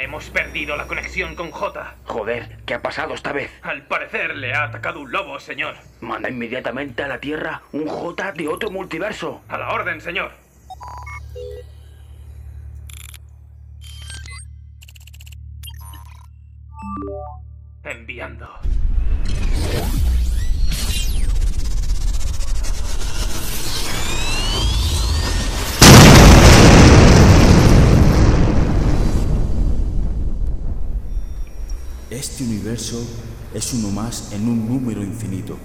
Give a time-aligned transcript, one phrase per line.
[0.00, 1.94] Hemos perdido la conexión con J.
[2.06, 3.50] Joder, ¿qué ha pasado esta vez?
[3.60, 5.74] Al parecer le ha atacado un lobo, señor.
[6.00, 9.42] Manda inmediatamente a la Tierra un J de otro multiverso.
[9.46, 10.32] A la orden, señor.
[17.84, 18.48] Enviando.
[32.20, 33.02] Este universo
[33.54, 35.56] es uno más en un número infinito.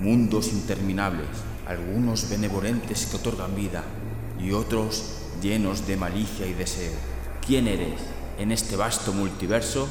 [0.00, 1.28] Mundos interminables,
[1.64, 3.84] algunos benevolentes que otorgan vida
[4.36, 5.04] y otros
[5.40, 6.90] llenos de malicia y deseo.
[7.46, 8.00] ¿Quién eres
[8.36, 9.86] en este vasto multiverso?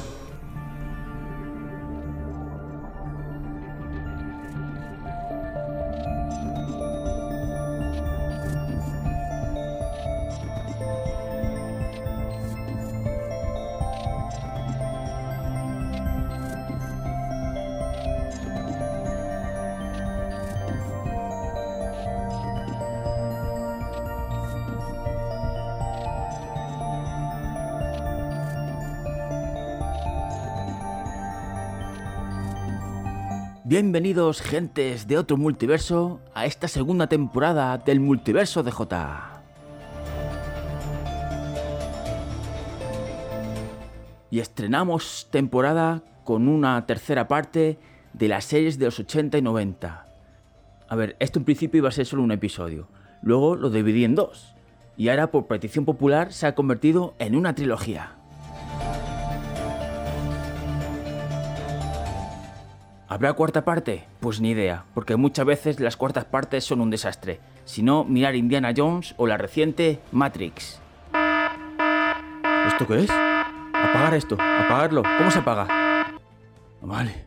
[33.92, 39.42] Bienvenidos gentes de otro multiverso a esta segunda temporada del multiverso de J.
[44.30, 47.78] Y estrenamos temporada con una tercera parte
[48.14, 50.06] de las series de los 80 y 90.
[50.88, 52.88] A ver, esto en principio iba a ser solo un episodio.
[53.20, 54.54] Luego lo dividí en dos.
[54.96, 58.21] Y ahora por petición popular se ha convertido en una trilogía.
[63.12, 64.06] ¿Habrá cuarta parte?
[64.20, 67.40] Pues ni idea, porque muchas veces las cuartas partes son un desastre.
[67.66, 70.80] Si no, mirar Indiana Jones o la reciente Matrix.
[72.68, 73.10] ¿Esto qué es?
[73.10, 75.02] Apagar esto, apagarlo.
[75.18, 75.68] ¿Cómo se apaga?
[76.80, 77.26] Vale.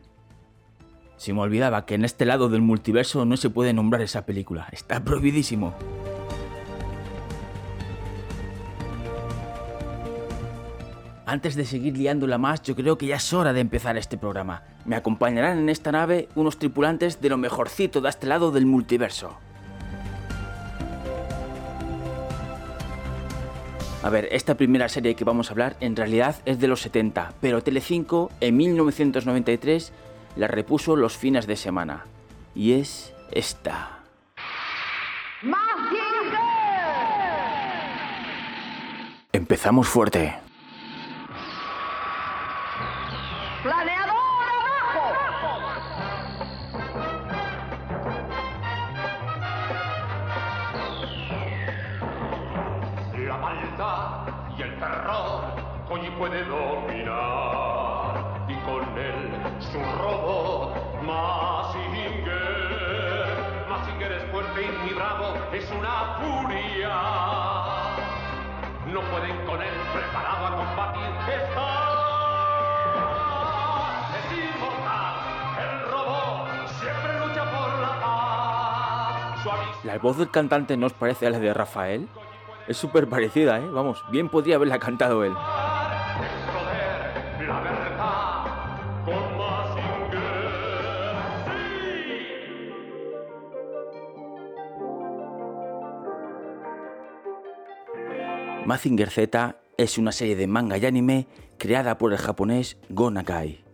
[1.18, 4.66] Si me olvidaba que en este lado del multiverso no se puede nombrar esa película.
[4.72, 5.72] Está prohibidísimo.
[11.28, 14.62] Antes de seguir liándola más, yo creo que ya es hora de empezar este programa.
[14.84, 19.36] Me acompañarán en esta nave unos tripulantes de lo mejorcito de este lado del multiverso.
[24.04, 27.32] A ver, esta primera serie que vamos a hablar en realidad es de los 70,
[27.40, 29.92] pero Telecinco en 1993
[30.36, 32.04] la repuso los fines de semana.
[32.54, 33.98] Y es esta.
[39.32, 40.45] Empezamos fuerte.
[79.96, 82.06] La voz del cantante no os parece a la de Rafael.
[82.68, 83.66] Es súper parecida, ¿eh?
[83.66, 85.32] Vamos, bien podría haberla cantado él.
[98.66, 99.08] Mazinger.
[99.08, 101.26] Z es una serie de manga y anime
[101.56, 103.64] creada por el japonés Go Nakai.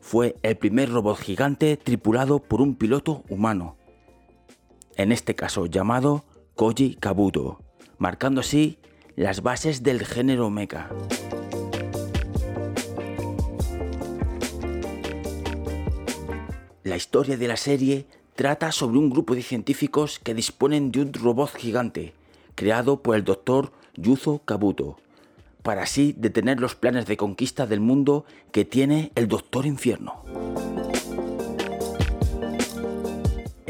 [0.00, 3.76] Fue el primer robot gigante tripulado por un piloto humano,
[4.96, 7.60] en este caso llamado Koji Kabuto,
[7.98, 8.78] marcando así
[9.16, 10.88] las bases del género mecha.
[16.84, 21.12] La historia de la serie trata sobre un grupo de científicos que disponen de un
[21.12, 22.12] robot gigante,
[22.54, 24.98] creado por el doctor Yuzo Kabuto,
[25.62, 30.24] para así detener los planes de conquista del mundo que tiene el Doctor Infierno.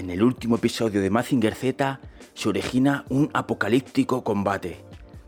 [0.03, 2.01] En el último episodio de Mazinger Z
[2.35, 4.81] se origina un apocalíptico combate,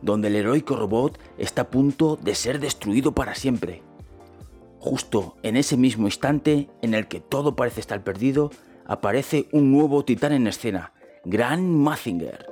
[0.02, 3.82] donde el heroico robot está a punto de ser destruido para siempre.
[4.80, 8.50] Justo en ese mismo instante en el que todo parece estar perdido,
[8.84, 10.92] aparece un nuevo titán en escena,
[11.24, 12.44] Gran Mazinger,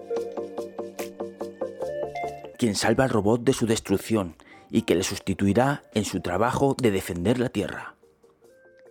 [2.57, 4.37] quien salva al robot de su destrucción
[4.71, 7.97] y que le sustituirá en su trabajo de defender la Tierra.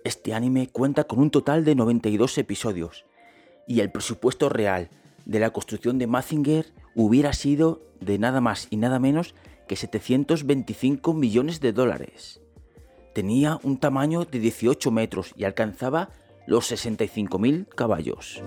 [0.03, 3.05] Este anime cuenta con un total de 92 episodios
[3.67, 4.89] y el presupuesto real
[5.25, 9.35] de la construcción de Mazinger hubiera sido de nada más y nada menos
[9.67, 12.41] que 725 millones de dólares.
[13.13, 16.09] Tenía un tamaño de 18 metros y alcanzaba
[16.47, 18.41] los 65.000 caballos.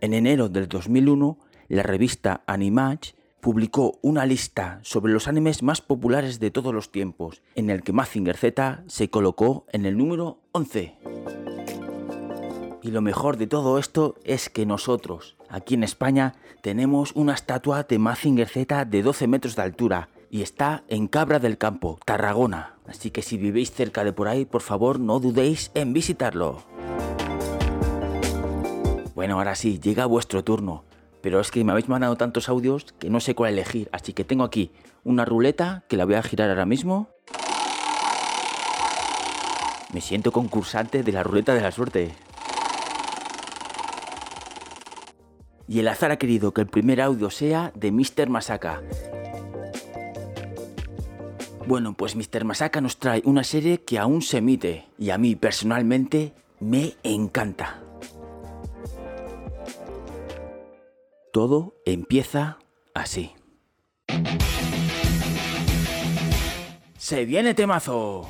[0.00, 6.40] En enero del 2001, la revista Animage publicó una lista sobre los animes más populares
[6.40, 11.57] de todos los tiempos, en el que Mazinger Z se colocó en el número 11.
[12.82, 17.82] Y lo mejor de todo esto es que nosotros, aquí en España, tenemos una estatua
[17.82, 22.74] de Mazinger Z de 12 metros de altura y está en Cabra del Campo, Tarragona.
[22.86, 26.62] Así que si vivís cerca de por ahí, por favor no dudéis en visitarlo.
[29.14, 30.84] Bueno, ahora sí, llega vuestro turno.
[31.20, 33.88] Pero es que me habéis mandado tantos audios que no sé cuál elegir.
[33.90, 34.70] Así que tengo aquí
[35.02, 37.08] una ruleta que la voy a girar ahora mismo.
[39.92, 42.14] Me siento concursante de la ruleta de la suerte.
[45.68, 48.30] Y el azar ha querido que el primer audio sea de Mr.
[48.30, 48.82] Masaka.
[51.66, 52.44] Bueno, pues Mr.
[52.44, 57.82] Masaka nos trae una serie que aún se emite y a mí personalmente me encanta.
[61.30, 62.58] Todo empieza
[62.94, 63.32] así.
[66.96, 68.26] ¡Se viene temazo!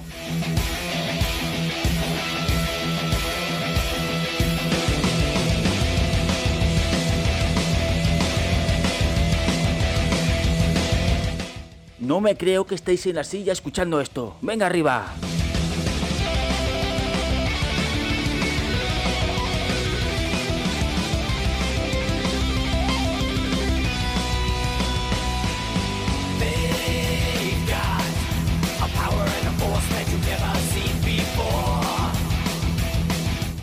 [12.08, 14.34] No me creo que estéis en la silla escuchando esto.
[14.40, 15.12] Venga arriba.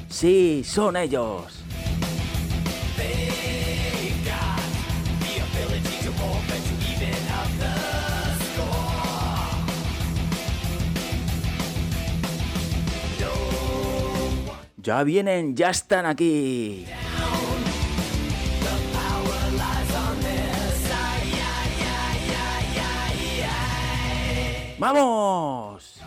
[0.07, 1.64] Sí, son ellos.
[14.85, 16.85] Ya vienen, ya están aquí.
[24.77, 25.99] ¡Vamos!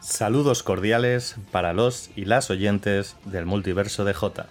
[0.00, 4.46] Saludos cordiales para los y las oyentes del multiverso de J.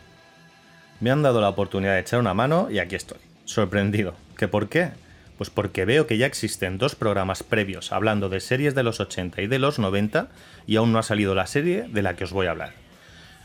[1.00, 4.16] Me han dado la oportunidad de echar una mano y aquí estoy, sorprendido.
[4.38, 4.92] ¿Qué por qué?
[5.38, 9.42] Pues porque veo que ya existen dos programas previos hablando de series de los 80
[9.42, 10.28] y de los 90
[10.68, 12.74] y aún no ha salido la serie de la que os voy a hablar.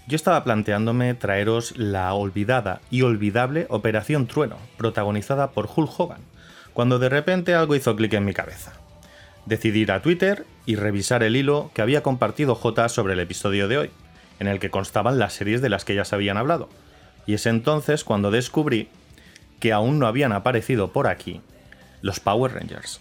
[0.07, 6.21] Yo estaba planteándome traeros la olvidada y olvidable Operación Trueno, protagonizada por Hulk Hogan,
[6.73, 8.75] cuando de repente algo hizo clic en mi cabeza.
[9.47, 13.67] Decidí ir a Twitter y revisar el hilo que había compartido J sobre el episodio
[13.67, 13.91] de hoy,
[14.39, 16.69] en el que constaban las series de las que ya se habían hablado.
[17.27, 18.89] Y es entonces cuando descubrí
[19.61, 21.41] que aún no habían aparecido por aquí
[22.03, 23.01] los Power Rangers.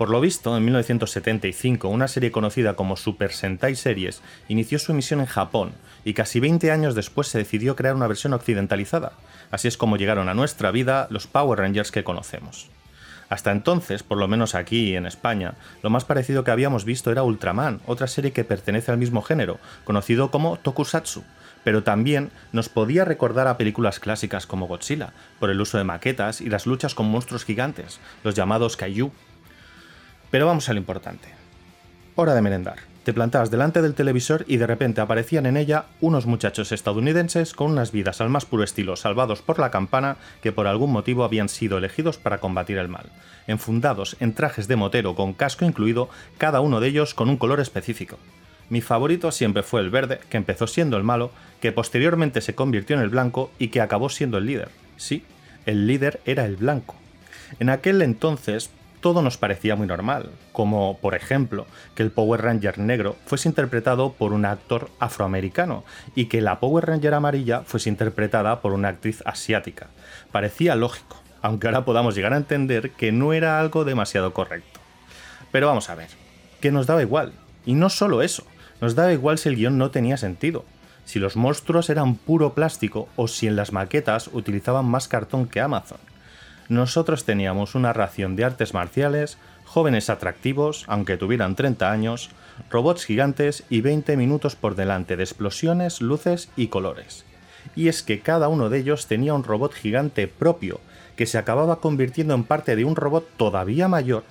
[0.00, 5.20] Por lo visto, en 1975, una serie conocida como Super Sentai Series inició su emisión
[5.20, 5.72] en Japón
[6.06, 9.12] y casi 20 años después se decidió crear una versión occidentalizada.
[9.50, 12.70] Así es como llegaron a nuestra vida los Power Rangers que conocemos.
[13.28, 17.22] Hasta entonces, por lo menos aquí en España, lo más parecido que habíamos visto era
[17.22, 21.22] Ultraman, otra serie que pertenece al mismo género, conocido como Tokusatsu,
[21.64, 26.40] pero también nos podía recordar a películas clásicas como Godzilla, por el uso de maquetas
[26.40, 29.12] y las luchas con monstruos gigantes, los llamados Kaiju.
[30.30, 31.28] Pero vamos a lo importante.
[32.14, 32.90] Hora de merendar.
[33.04, 37.70] Te plantabas delante del televisor y de repente aparecían en ella unos muchachos estadounidenses con
[37.70, 41.48] unas vidas al más puro estilo, salvados por la campana que por algún motivo habían
[41.48, 43.06] sido elegidos para combatir el mal,
[43.46, 47.58] enfundados en trajes de motero con casco incluido, cada uno de ellos con un color
[47.60, 48.18] específico.
[48.70, 52.96] Mi favorito siempre fue el verde, que empezó siendo el malo, que posteriormente se convirtió
[52.96, 54.68] en el blanco y que acabó siendo el líder.
[54.96, 55.24] Sí,
[55.66, 56.94] el líder era el blanco.
[57.58, 62.78] En aquel entonces todo nos parecía muy normal, como por ejemplo que el Power Ranger
[62.78, 65.84] negro fuese interpretado por un actor afroamericano
[66.14, 69.88] y que la Power Ranger amarilla fuese interpretada por una actriz asiática.
[70.30, 74.80] Parecía lógico, aunque ahora podamos llegar a entender que no era algo demasiado correcto.
[75.50, 76.08] Pero vamos a ver,
[76.60, 77.32] que nos daba igual.
[77.66, 78.44] Y no solo eso,
[78.80, 80.64] nos daba igual si el guion no tenía sentido,
[81.04, 85.60] si los monstruos eran puro plástico o si en las maquetas utilizaban más cartón que
[85.60, 85.98] Amazon.
[86.68, 92.30] Nosotros teníamos una ración de artes marciales, jóvenes atractivos, aunque tuvieran 30 años,
[92.70, 97.24] robots gigantes y 20 minutos por delante de explosiones, luces y colores.
[97.74, 100.80] Y es que cada uno de ellos tenía un robot gigante propio,
[101.16, 104.24] que se acababa convirtiendo en parte de un robot todavía mayor,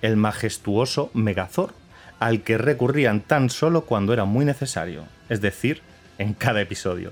[0.00, 1.74] el majestuoso Megazord,
[2.22, 5.82] al que recurrían tan solo cuando era muy necesario, es decir,
[6.18, 7.10] en cada episodio.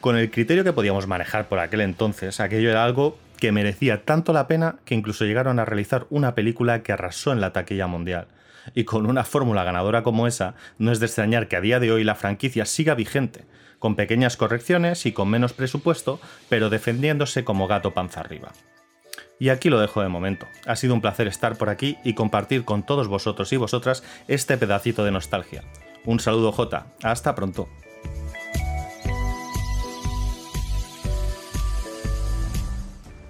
[0.00, 4.32] Con el criterio que podíamos manejar por aquel entonces, aquello era algo que merecía tanto
[4.32, 8.26] la pena que incluso llegaron a realizar una película que arrasó en la taquilla mundial.
[8.74, 11.92] Y con una fórmula ganadora como esa, no es de extrañar que a día de
[11.92, 13.44] hoy la franquicia siga vigente,
[13.78, 18.50] con pequeñas correcciones y con menos presupuesto, pero defendiéndose como gato panza arriba.
[19.42, 20.46] Y aquí lo dejo de momento.
[20.66, 24.56] Ha sido un placer estar por aquí y compartir con todos vosotros y vosotras este
[24.56, 25.64] pedacito de nostalgia.
[26.04, 26.86] Un saludo J.
[27.02, 27.68] Hasta pronto.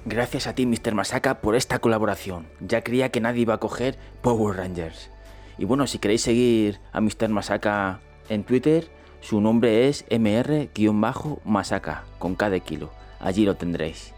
[0.04, 0.94] Gracias a ti, Mr.
[0.94, 2.46] Masaka, por esta colaboración.
[2.60, 5.08] Ya creía que nadie iba a coger Power Rangers.
[5.56, 7.30] Y bueno, si queréis seguir a Mr.
[7.30, 8.90] Masaka en Twitter,
[9.22, 12.92] su nombre es mr-masaka, con cada kilo.
[13.18, 14.11] Allí lo tendréis.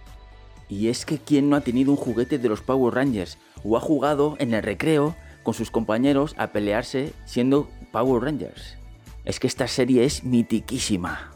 [0.74, 3.38] Y es que ¿quién no ha tenido un juguete de los Power Rangers?
[3.62, 5.14] O ha jugado en el recreo
[5.44, 8.76] con sus compañeros a pelearse siendo Power Rangers.
[9.24, 11.30] Es que esta serie es mitiquísima.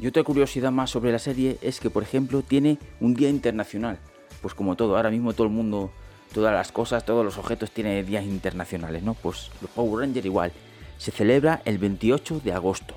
[0.00, 4.00] Y otra curiosidad más sobre la serie es que, por ejemplo, tiene un día internacional.
[4.42, 5.92] Pues como todo, ahora mismo todo el mundo,
[6.34, 9.14] todas las cosas, todos los objetos tienen días internacionales, ¿no?
[9.14, 10.50] Pues los Power Rangers igual.
[10.98, 12.96] Se celebra el 28 de agosto.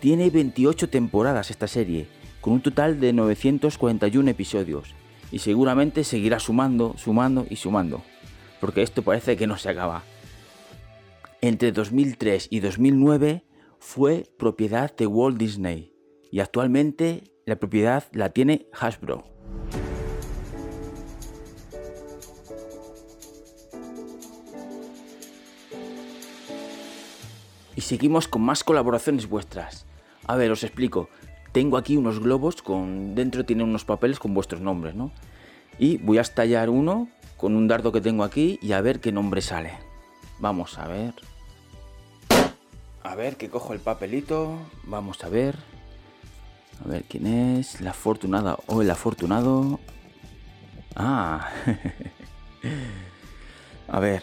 [0.00, 2.08] Tiene 28 temporadas esta serie,
[2.40, 4.94] con un total de 941 episodios.
[5.30, 8.02] Y seguramente seguirá sumando, sumando y sumando.
[8.62, 10.02] Porque esto parece que no se acaba.
[11.42, 13.44] Entre 2003 y 2009
[13.78, 15.92] fue propiedad de Walt Disney
[16.30, 19.24] y actualmente la propiedad la tiene Hasbro.
[27.76, 29.89] Y seguimos con más colaboraciones vuestras.
[30.26, 31.08] A ver, os explico.
[31.52, 35.10] Tengo aquí unos globos con dentro tiene unos papeles con vuestros nombres, ¿no?
[35.78, 39.12] Y voy a estallar uno con un dardo que tengo aquí y a ver qué
[39.12, 39.72] nombre sale.
[40.38, 41.14] Vamos a ver.
[43.02, 44.58] A ver, que cojo el papelito.
[44.84, 45.56] Vamos a ver.
[46.84, 47.80] A ver quién es.
[47.80, 49.80] La afortunada o el afortunado.
[50.94, 51.48] Ah.
[53.88, 54.22] a ver.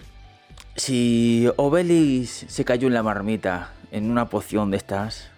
[0.75, 5.31] Si Obelis se cayó en la marmita en una poción de estas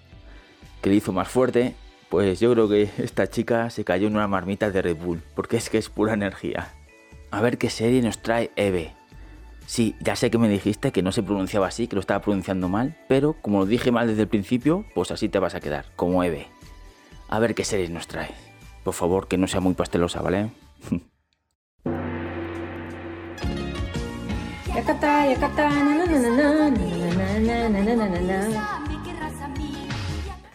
[0.82, 1.76] que le hizo más fuerte,
[2.10, 5.58] pues yo creo que esta chica se cayó en una marmita de Red Bull, porque
[5.58, 6.74] es que es pura energía.
[7.32, 8.94] A ver qué serie nos trae Eve.
[9.68, 12.70] Sí, ya sé que me dijiste que no se pronunciaba así, que lo estaba pronunciando
[12.70, 15.86] mal, pero como lo dije mal desde el principio, pues así te vas a quedar,
[15.96, 16.48] como Eve.
[17.28, 18.32] A ver qué series nos trae.
[18.84, 20.50] Por favor, que no sea muy pastelosa, ¿vale?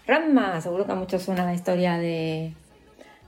[0.07, 2.53] Ranma, seguro que a muchos suena la historia de,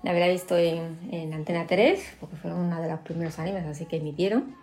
[0.03, 3.87] de haberla visto en, en Antena 3, porque fue uno de los primeros animes así
[3.87, 4.55] que emitieron.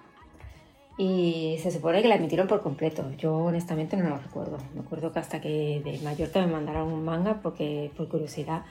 [0.96, 3.10] Y se supone que la emitieron por completo.
[3.17, 4.58] Yo honestamente no lo recuerdo.
[4.75, 8.62] Me acuerdo que hasta que de mayor me mandaron un manga porque por curiosidad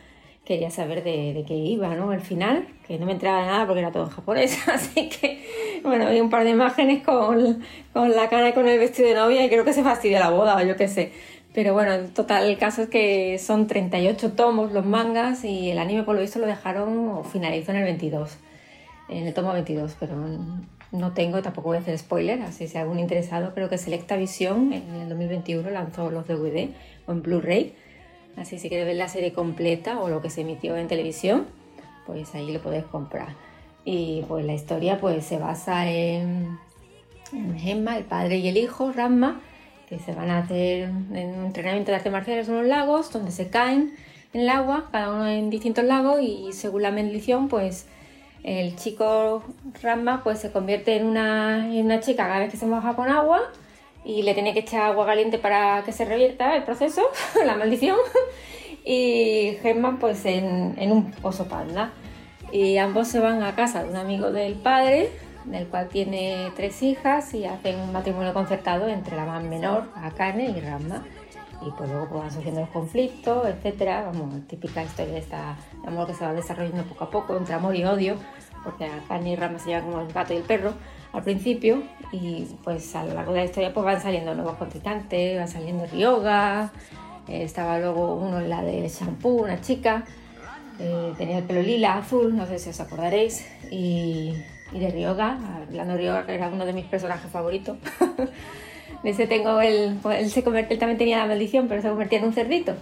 [0.44, 2.12] quería saber de, de qué iba, ¿no?
[2.12, 4.68] El final, que no me entraba de nada porque era todo en japonés.
[4.68, 8.78] Así que, bueno, hay un par de imágenes con, con la cara y con el
[8.78, 11.12] vestido de novia y creo que se fastidia la boda o yo qué sé.
[11.54, 15.78] Pero bueno, en total el caso es que son 38 tomos los mangas y el
[15.78, 18.38] anime por lo visto lo dejaron o finalizó en el 22,
[19.11, 20.14] en el tomo 22, pero
[20.92, 24.73] no tengo, tampoco voy a hacer spoiler, así si algún interesado, creo que Selecta Visión
[24.73, 26.71] en el 2021 lanzó los DVD
[27.06, 27.75] o en Blu-ray,
[28.38, 31.47] así si quieres ver la serie completa o lo que se emitió en televisión,
[32.06, 33.28] pues ahí lo podéis comprar.
[33.85, 36.59] Y pues la historia pues se basa en,
[37.32, 39.40] en Gemma, el padre y el hijo, Ramma,
[39.92, 43.30] que se van a hacer en un entrenamiento de artes marciales en unos lagos donde
[43.30, 43.94] se caen
[44.32, 47.87] en el agua, cada uno en distintos lagos y según la maldición pues
[48.42, 49.44] el chico
[49.82, 53.11] Ramma pues se convierte en una, en una chica cada vez que se moja con
[53.11, 53.42] agua
[54.02, 57.02] y le tiene que echar agua caliente para que se revierta el proceso,
[57.46, 57.99] la maldición,
[58.87, 61.92] y Gemma pues en, en un oso panda.
[62.50, 65.11] Y ambos se van a casa de un amigo del padre,
[65.44, 70.50] del cual tiene tres hijas, y hacen un matrimonio concertado entre la más menor, Akane
[70.50, 71.04] y Ramma.
[71.64, 74.04] Y pues luego pues, van surgiendo los conflictos, etcétera.
[74.06, 77.54] Vamos, típica historia de esta de amor que se va desarrollando poco a poco, entre
[77.54, 78.16] amor y odio,
[78.64, 80.72] porque Akane y Ramma se llevan como el gato y el perro
[81.12, 85.38] al principio, y pues a lo largo de la historia pues van saliendo nuevos contrincantes,
[85.38, 86.72] va saliendo Ryoga,
[87.28, 90.04] eh, estaba luego uno en la del shampoo, una chica,
[90.78, 94.34] eh, tenía el pelo lila, azul, no sé si os acordaréis, y,
[94.73, 95.38] y de Ryoga,
[95.69, 97.76] hablando de Ryoga, que era uno de mis personajes favoritos.
[99.02, 101.88] de ese tengo el, pues él se convirtió, él también tenía la maldición, pero se
[101.88, 102.75] convertía en un cerdito.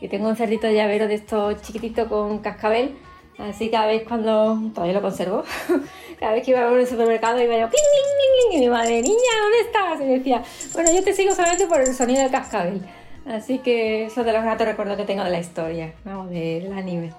[0.00, 2.94] Y tengo un cerdito de llavero de estos chiquititos con cascabel,
[3.38, 5.44] Así cada vez cuando, todavía lo conservo,
[6.18, 9.00] cada vez que iba a un supermercado iba yo, ¡cling, cling, cling, Y mi madre,
[9.00, 10.00] niña, ¿dónde estás?
[10.00, 10.42] Y me decía,
[10.74, 12.82] bueno, yo te sigo solamente por el sonido del cascabel.
[13.26, 17.12] Así que eso de los gatos recuerdo que tengo de la historia, vamos, del anime.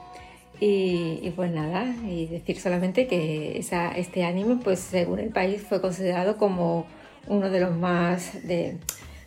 [0.59, 5.61] Y, y, pues nada, y decir solamente que esa, este anime, pues según el país,
[5.61, 6.85] fue considerado como
[7.27, 8.77] uno de los más de,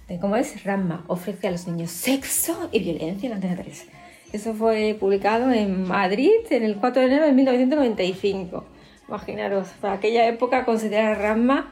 [0.08, 0.62] de ¿cómo es?
[0.64, 3.86] Ramma, ofrece a los niños sexo y violencia en Antena 3.
[4.32, 8.64] Eso fue publicado en Madrid en el 4 de enero de 1995.
[9.08, 11.70] Imaginaros, para aquella época considerar Ramma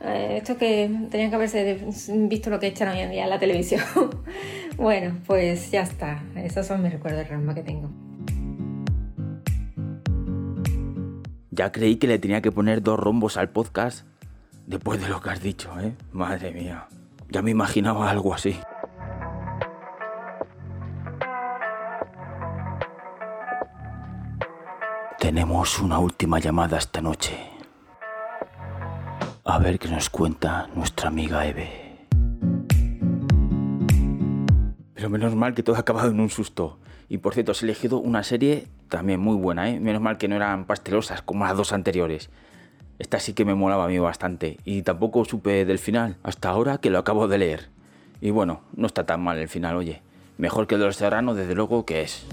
[0.00, 3.38] eh, esto que tenían que haberse visto lo que echan hoy en día en la
[3.38, 3.82] televisión.
[4.76, 6.22] bueno, pues ya está.
[6.36, 8.05] Esos son mis recuerdos de Ramma que tengo.
[11.56, 14.06] Ya creí que le tenía que poner dos rombos al podcast
[14.66, 15.96] después de lo que has dicho, ¿eh?
[16.12, 16.86] Madre mía.
[17.30, 18.58] Ya me imaginaba algo así.
[25.18, 27.38] Tenemos una última llamada esta noche.
[29.42, 32.06] A ver qué nos cuenta nuestra amiga Eve.
[34.92, 36.78] Pero menos mal que todo ha acabado en un susto.
[37.08, 39.80] Y por cierto, has elegido una serie también muy buena, ¿eh?
[39.80, 42.30] Menos mal que no eran pastelosas como las dos anteriores.
[42.98, 44.58] Esta sí que me molaba a mí bastante.
[44.64, 47.68] Y tampoco supe del final, hasta ahora que lo acabo de leer.
[48.20, 50.02] Y bueno, no está tan mal el final, oye.
[50.38, 52.26] Mejor que el de los serranos, desde luego que es.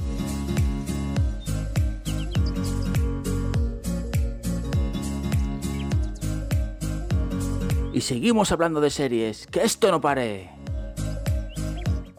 [7.94, 9.46] Y seguimos hablando de series.
[9.48, 10.63] ¡Que esto no pare!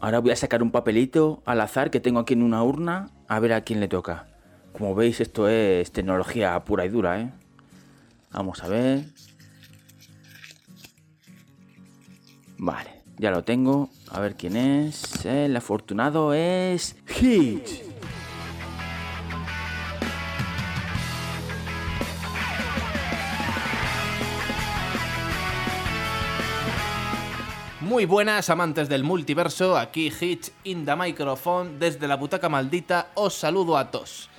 [0.05, 3.39] Ahora voy a sacar un papelito al azar que tengo aquí en una urna a
[3.39, 4.27] ver a quién le toca.
[4.71, 7.31] Como veis, esto es tecnología pura y dura, ¿eh?
[8.31, 9.05] Vamos a ver.
[12.59, 13.89] Vale, ya lo tengo.
[14.11, 15.25] A ver quién es.
[15.25, 16.95] El afortunado es...
[17.19, 17.94] Hitch.
[27.95, 33.35] Muy buenas amantes del multiverso, aquí Hitch in the microphone, desde la butaca maldita os
[33.35, 34.29] saludo a todos.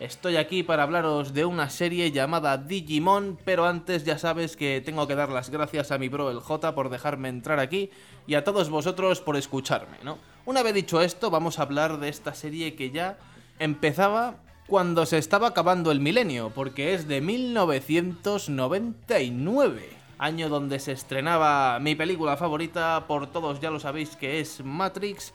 [0.00, 5.06] Estoy aquí para hablaros de una serie llamada Digimon, pero antes ya sabes que tengo
[5.06, 7.88] que dar las gracias a mi bro el J por dejarme entrar aquí
[8.26, 10.18] y a todos vosotros por escucharme, ¿no?
[10.44, 13.16] Una vez dicho esto, vamos a hablar de esta serie que ya
[13.60, 21.78] empezaba cuando se estaba acabando el milenio, porque es de 1999 año donde se estrenaba
[21.80, 25.34] mi película favorita, por todos ya lo sabéis que es Matrix,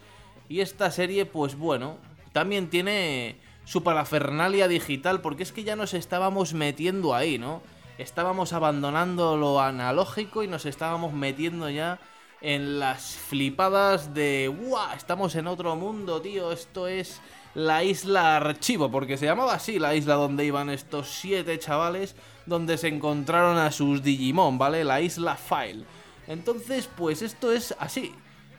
[0.50, 1.98] y esta serie pues bueno,
[2.34, 7.62] también tiene su parafernalia digital, porque es que ya nos estábamos metiendo ahí, ¿no?
[8.00, 12.00] Estábamos abandonando lo analógico y nos estábamos metiendo ya
[12.42, 14.96] en las flipadas de ¡Guau!
[14.96, 16.52] Estamos en otro mundo, tío.
[16.52, 17.22] Esto es
[17.56, 22.78] la isla Archivo, porque se llamaba así la isla donde iban estos siete chavales donde
[22.78, 24.84] se encontraron a sus Digimon, ¿vale?
[24.84, 25.86] La isla File.
[26.28, 28.14] Entonces, pues esto es así.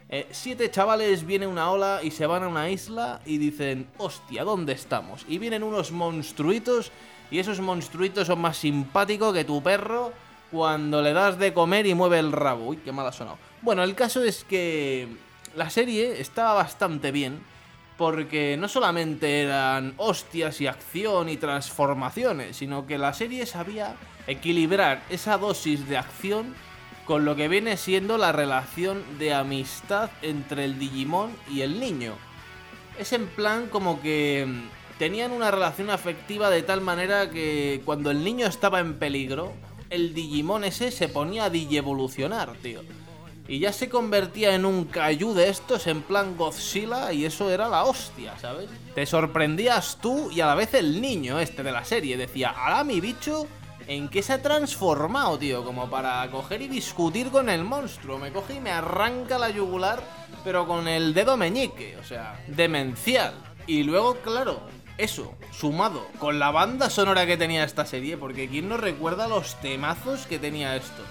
[0.09, 4.43] Eh, siete chavales viene una ola y se van a una isla y dicen, hostia,
[4.43, 5.25] ¿dónde estamos?
[5.29, 6.91] Y vienen unos monstruitos
[7.31, 10.13] y esos monstruitos son más simpáticos que tu perro
[10.51, 12.67] cuando le das de comer y mueve el rabo.
[12.67, 13.39] Uy, qué mal ha sonado.
[13.63, 15.07] Bueno, el caso es que
[15.55, 17.41] la serie estaba bastante bien
[18.01, 23.95] porque no solamente eran hostias y acción y transformaciones, sino que la serie sabía
[24.27, 26.55] equilibrar esa dosis de acción
[27.05, 32.15] con lo que viene siendo la relación de amistad entre el Digimon y el niño.
[32.99, 38.11] Es en plan como que mm, tenían una relación afectiva de tal manera que cuando
[38.11, 39.53] el niño estaba en peligro,
[39.91, 42.81] el Digimon ese se ponía a digievolucionar, tío
[43.51, 47.69] y ya se convertía en un cayú de estos en plan Godzilla y eso era
[47.69, 48.71] la hostia, ¿sabes?
[48.95, 52.85] Te sorprendías tú y a la vez el niño este de la serie decía, ahora
[52.85, 53.49] mi bicho,
[53.89, 55.65] ¿en qué se ha transformado, tío?
[55.65, 58.19] Como para coger y discutir con el monstruo.
[58.19, 60.01] Me coge y me arranca la yugular,
[60.45, 63.35] pero con el dedo meñique, o sea, demencial.
[63.67, 64.61] Y luego, claro,
[64.97, 69.61] eso, sumado con la banda sonora que tenía esta serie, porque ¿quién no recuerda los
[69.61, 71.03] temazos que tenía esto?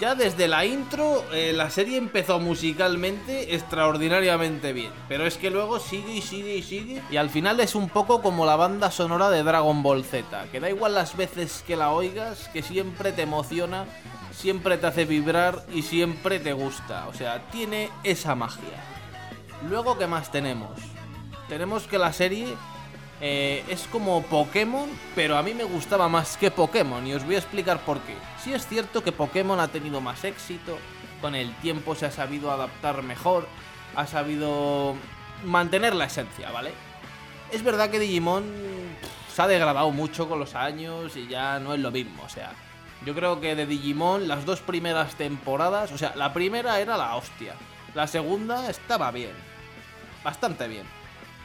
[0.00, 4.90] Ya desde la intro, eh, la serie empezó musicalmente extraordinariamente bien.
[5.08, 7.02] Pero es que luego sigue y sigue y sigue.
[7.10, 10.46] Y al final es un poco como la banda sonora de Dragon Ball Z.
[10.50, 13.86] Que da igual las veces que la oigas, que siempre te emociona,
[14.32, 17.06] siempre te hace vibrar y siempre te gusta.
[17.08, 18.82] O sea, tiene esa magia.
[19.68, 20.72] Luego, ¿qué más tenemos?
[21.48, 22.48] Tenemos que la serie
[23.20, 27.36] eh, es como Pokémon, pero a mí me gustaba más que Pokémon y os voy
[27.36, 28.14] a explicar por qué.
[28.42, 30.78] Sí es cierto que Pokémon ha tenido más éxito,
[31.20, 33.48] con el tiempo se ha sabido adaptar mejor,
[33.94, 34.94] ha sabido
[35.44, 36.72] mantener la esencia, ¿vale?
[37.50, 38.44] Es verdad que Digimon
[39.32, 42.22] se ha degradado mucho con los años y ya no es lo mismo.
[42.24, 42.52] O sea,
[43.04, 47.16] yo creo que de Digimon las dos primeras temporadas, o sea, la primera era la
[47.16, 47.54] hostia.
[47.94, 49.32] La segunda estaba bien.
[50.22, 50.95] Bastante bien.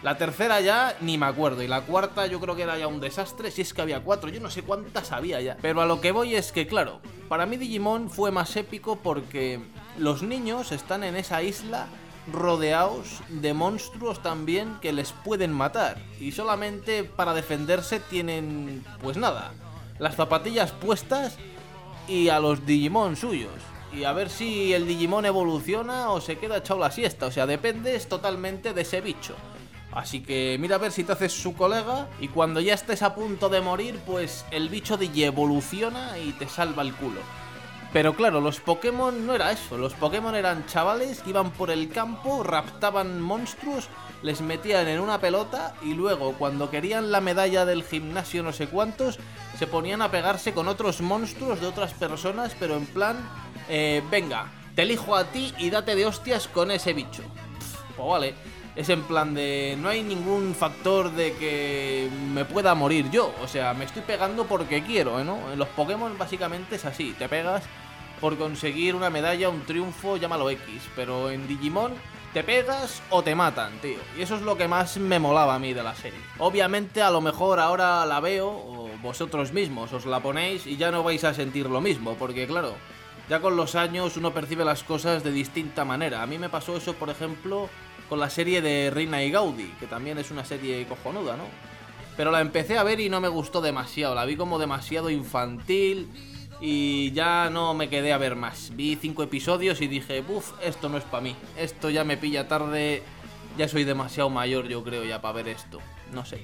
[0.03, 1.61] La tercera ya ni me acuerdo.
[1.61, 3.51] Y la cuarta yo creo que era ya un desastre.
[3.51, 4.29] Si es que había cuatro.
[4.29, 5.57] Yo no sé cuántas había ya.
[5.61, 9.59] Pero a lo que voy es que, claro, para mí Digimon fue más épico porque
[9.97, 11.87] los niños están en esa isla
[12.31, 15.97] rodeados de monstruos también que les pueden matar.
[16.19, 19.53] Y solamente para defenderse tienen, pues nada,
[19.99, 21.37] las zapatillas puestas
[22.07, 23.53] y a los Digimon suyos.
[23.93, 27.27] Y a ver si el Digimon evoluciona o se queda echado la siesta.
[27.27, 29.35] O sea, dependes totalmente de ese bicho.
[29.91, 33.13] Así que mira a ver si te haces su colega y cuando ya estés a
[33.13, 37.19] punto de morir, pues el bicho Digi evoluciona y te salva el culo.
[37.93, 39.77] Pero claro, los Pokémon no era eso.
[39.77, 43.89] Los Pokémon eran chavales que iban por el campo, raptaban monstruos,
[44.23, 48.67] les metían en una pelota y luego, cuando querían la medalla del gimnasio no sé
[48.67, 49.19] cuántos,
[49.59, 53.17] se ponían a pegarse con otros monstruos de otras personas, pero en plan,
[53.67, 57.23] eh, venga, te elijo a ti y date de hostias con ese bicho.
[57.97, 58.60] pues vale.
[58.75, 63.33] Es en plan de no hay ningún factor de que me pueda morir yo.
[63.43, 65.51] O sea, me estoy pegando porque quiero, ¿no?
[65.51, 67.13] En los Pokémon básicamente es así.
[67.17, 67.63] Te pegas
[68.21, 70.83] por conseguir una medalla, un triunfo, llámalo X.
[70.95, 71.93] Pero en Digimon
[72.33, 73.97] te pegas o te matan, tío.
[74.17, 76.19] Y eso es lo que más me molaba a mí de la serie.
[76.37, 80.91] Obviamente a lo mejor ahora la veo, o vosotros mismos os la ponéis y ya
[80.91, 82.13] no vais a sentir lo mismo.
[82.13, 82.75] Porque claro,
[83.29, 86.21] ya con los años uno percibe las cosas de distinta manera.
[86.21, 87.69] A mí me pasó eso, por ejemplo,
[88.11, 91.45] con la serie de Reina y Gaudi, que también es una serie cojonuda, ¿no?
[92.17, 94.15] Pero la empecé a ver y no me gustó demasiado.
[94.15, 96.09] La vi como demasiado infantil
[96.59, 98.75] y ya no me quedé a ver más.
[98.75, 101.37] Vi cinco episodios y dije, uff, esto no es para mí.
[101.55, 103.01] Esto ya me pilla tarde.
[103.57, 105.79] Ya soy demasiado mayor, yo creo, ya para ver esto.
[106.11, 106.43] No sé.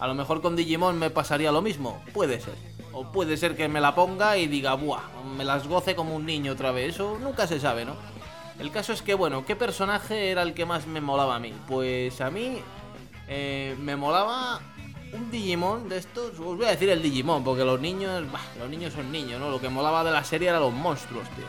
[0.00, 2.02] A lo mejor con Digimon me pasaría lo mismo.
[2.14, 2.54] Puede ser.
[2.92, 5.02] O puede ser que me la ponga y diga, buah,
[5.36, 6.94] me las goce como un niño otra vez.
[6.94, 7.96] Eso nunca se sabe, ¿no?
[8.62, 11.52] El caso es que, bueno, ¿qué personaje era el que más me molaba a mí?
[11.66, 12.58] Pues a mí
[13.26, 14.60] eh, me molaba
[15.12, 16.38] un Digimon de estos.
[16.38, 19.50] Os voy a decir el Digimon, porque los niños, bah, los niños son niños, ¿no?
[19.50, 21.44] Lo que molaba de la serie eran los monstruos, tío.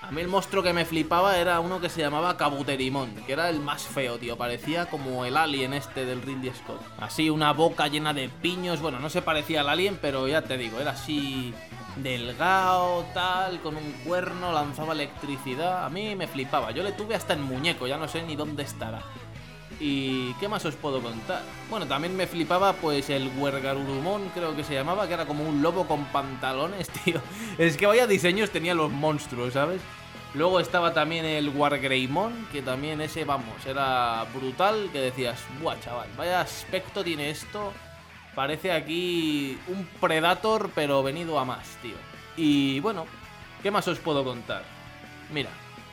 [0.00, 3.50] A mí el monstruo que me flipaba era uno que se llamaba Kabuterimon, que era
[3.50, 4.38] el más feo, tío.
[4.38, 6.80] Parecía como el alien este del Ridley Scott.
[6.98, 8.80] Así, una boca llena de piños.
[8.80, 11.52] Bueno, no se parecía al alien, pero ya te digo, era así
[11.96, 15.84] delgado, tal, con un cuerno, lanzaba electricidad.
[15.84, 16.70] A mí me flipaba.
[16.70, 19.02] Yo le tuve hasta en muñeco, ya no sé ni dónde estará.
[19.80, 21.42] ¿Y qué más os puedo contar?
[21.70, 25.62] Bueno, también me flipaba pues el Huergarurumon, creo que se llamaba, que era como un
[25.62, 27.20] lobo con pantalones, tío.
[27.58, 29.80] Es que vaya diseños tenía los monstruos, ¿sabes?
[30.34, 36.08] Luego estaba también el Wargreymon, que también ese, vamos, era brutal, que decías, buah, chaval,
[36.16, 37.72] vaya aspecto tiene esto.
[38.34, 41.96] Parece aquí un Predator, pero venido a más, tío.
[42.36, 43.06] Y bueno,
[43.62, 44.62] ¿qué más os puedo contar?
[45.32, 45.50] Mira,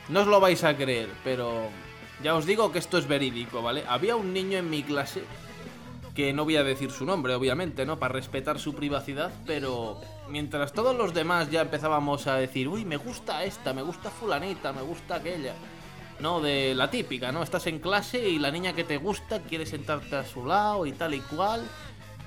[0.08, 1.70] no os lo vais a creer, pero
[2.22, 3.84] ya os digo que esto es verídico, ¿vale?
[3.88, 5.22] Había un niño en mi clase
[6.14, 7.98] que no voy a decir su nombre, obviamente, ¿no?
[7.98, 10.00] Para respetar su privacidad, pero
[10.30, 14.72] mientras todos los demás ya empezábamos a decir, uy, me gusta esta, me gusta fulanita,
[14.72, 15.54] me gusta aquella.
[16.18, 17.42] No, de la típica, ¿no?
[17.42, 20.92] Estás en clase y la niña que te gusta quiere sentarte a su lado y
[20.92, 21.68] tal y cual.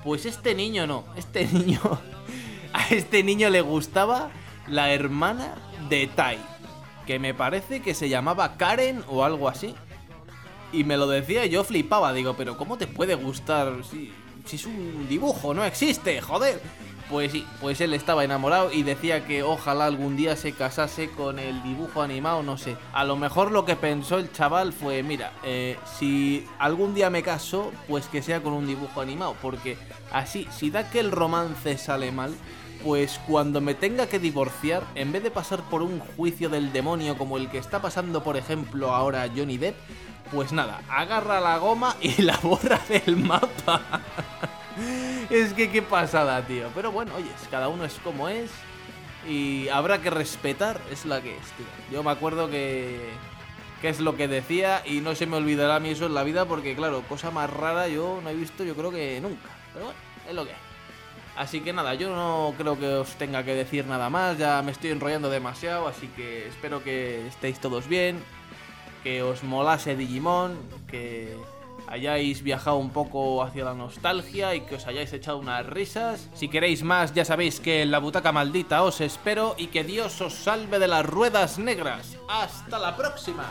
[0.04, 1.80] Pues este niño no, este niño...
[2.72, 4.30] A este niño le gustaba
[4.68, 5.56] la hermana
[5.88, 6.38] de Tai
[7.10, 9.74] que me parece que se llamaba Karen o algo así.
[10.72, 14.12] Y me lo decía y yo flipaba, digo, pero ¿cómo te puede gustar si,
[14.44, 15.52] si es un dibujo?
[15.52, 16.62] No existe, joder.
[17.08, 21.40] Pues sí, pues él estaba enamorado y decía que ojalá algún día se casase con
[21.40, 22.76] el dibujo animado, no sé.
[22.92, 27.24] A lo mejor lo que pensó el chaval fue, mira, eh, si algún día me
[27.24, 29.76] caso, pues que sea con un dibujo animado, porque
[30.12, 32.32] así, si da que el romance sale mal,
[32.84, 37.16] pues cuando me tenga que divorciar, en vez de pasar por un juicio del demonio
[37.16, 39.76] como el que está pasando, por ejemplo, ahora Johnny Depp,
[40.32, 43.82] pues nada, agarra la goma y la borra del mapa.
[45.30, 46.68] es que qué pasada, tío.
[46.74, 48.50] Pero bueno, oye, cada uno es como es
[49.28, 51.66] y habrá que respetar, es la que es, tío.
[51.92, 53.10] Yo me acuerdo que
[53.80, 56.22] que es lo que decía y no se me olvidará a mí eso en la
[56.22, 59.48] vida porque claro, cosa más rara yo no he visto yo creo que nunca.
[59.72, 60.69] Pero bueno, es lo que es.
[61.40, 64.72] Así que nada, yo no creo que os tenga que decir nada más, ya me
[64.72, 68.22] estoy enrollando demasiado, así que espero que estéis todos bien,
[69.02, 71.34] que os molase Digimon, que
[71.88, 76.28] hayáis viajado un poco hacia la nostalgia y que os hayáis echado unas risas.
[76.34, 80.20] Si queréis más, ya sabéis que en la butaca maldita os espero y que Dios
[80.20, 82.18] os salve de las ruedas negras.
[82.28, 83.46] ¡Hasta la próxima!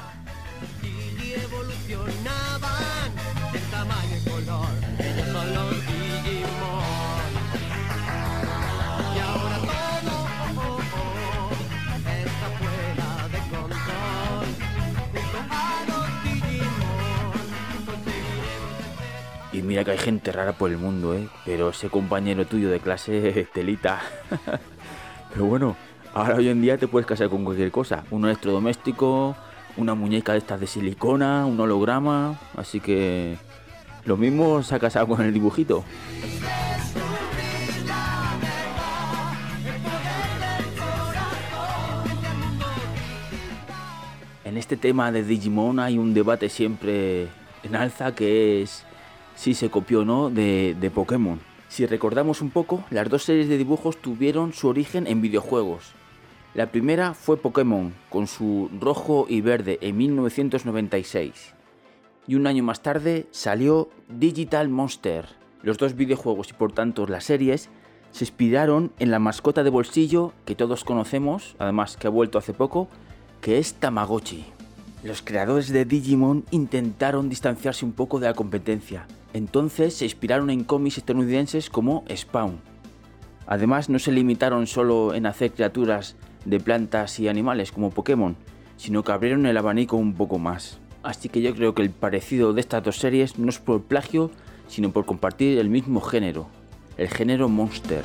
[19.69, 21.29] Mira que hay gente rara por el mundo, ¿eh?
[21.45, 24.01] Pero ese compañero tuyo de clase telita.
[25.31, 25.75] Pero bueno,
[26.11, 28.03] ahora hoy en día te puedes casar con cualquier cosa.
[28.09, 29.35] Un electrodoméstico,
[29.77, 32.39] una muñeca de estas de silicona, un holograma.
[32.57, 33.37] Así que
[34.05, 35.83] lo mismo se ha casado con el dibujito.
[44.45, 47.27] En este tema de Digimon hay un debate siempre
[47.61, 48.88] en alza que es
[49.39, 51.39] si se copió o no de, de Pokémon.
[51.69, 55.93] Si recordamos un poco, las dos series de dibujos tuvieron su origen en videojuegos.
[56.53, 61.53] La primera fue Pokémon, con su rojo y verde en 1996.
[62.27, 65.25] Y un año más tarde salió Digital Monster.
[65.61, 67.69] Los dos videojuegos y por tanto las series
[68.11, 72.53] se inspiraron en la mascota de bolsillo que todos conocemos, además que ha vuelto hace
[72.53, 72.89] poco,
[73.39, 74.47] que es Tamagotchi.
[75.01, 80.63] Los creadores de Digimon intentaron distanciarse un poco de la competencia, entonces se inspiraron en
[80.63, 82.59] cómics estadounidenses como Spawn.
[83.47, 86.15] Además no se limitaron solo en hacer criaturas
[86.45, 88.35] de plantas y animales como Pokémon,
[88.77, 90.79] sino que abrieron el abanico un poco más.
[91.03, 94.31] Así que yo creo que el parecido de estas dos series no es por plagio,
[94.67, 96.47] sino por compartir el mismo género,
[96.97, 98.03] el género Monster.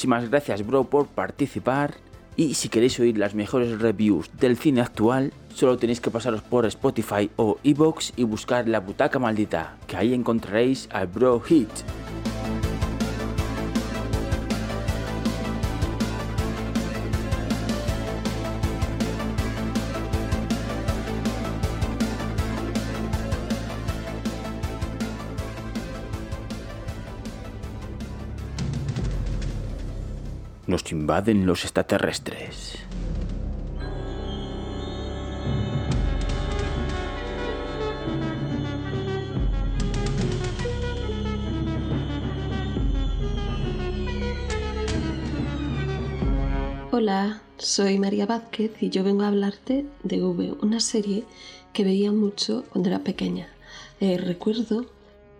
[0.00, 1.96] Muchísimas gracias bro por participar
[2.34, 6.64] y si queréis oír las mejores reviews del cine actual, solo tenéis que pasaros por
[6.64, 11.68] Spotify o Evox y buscar La Butaca Maldita, que ahí encontraréis al Bro Hit.
[30.90, 32.74] Invaden los extraterrestres.
[46.90, 51.24] Hola, soy María Vázquez y yo vengo a hablarte de V, una serie
[51.72, 53.48] que veía mucho cuando era pequeña.
[54.00, 54.86] Eh, recuerdo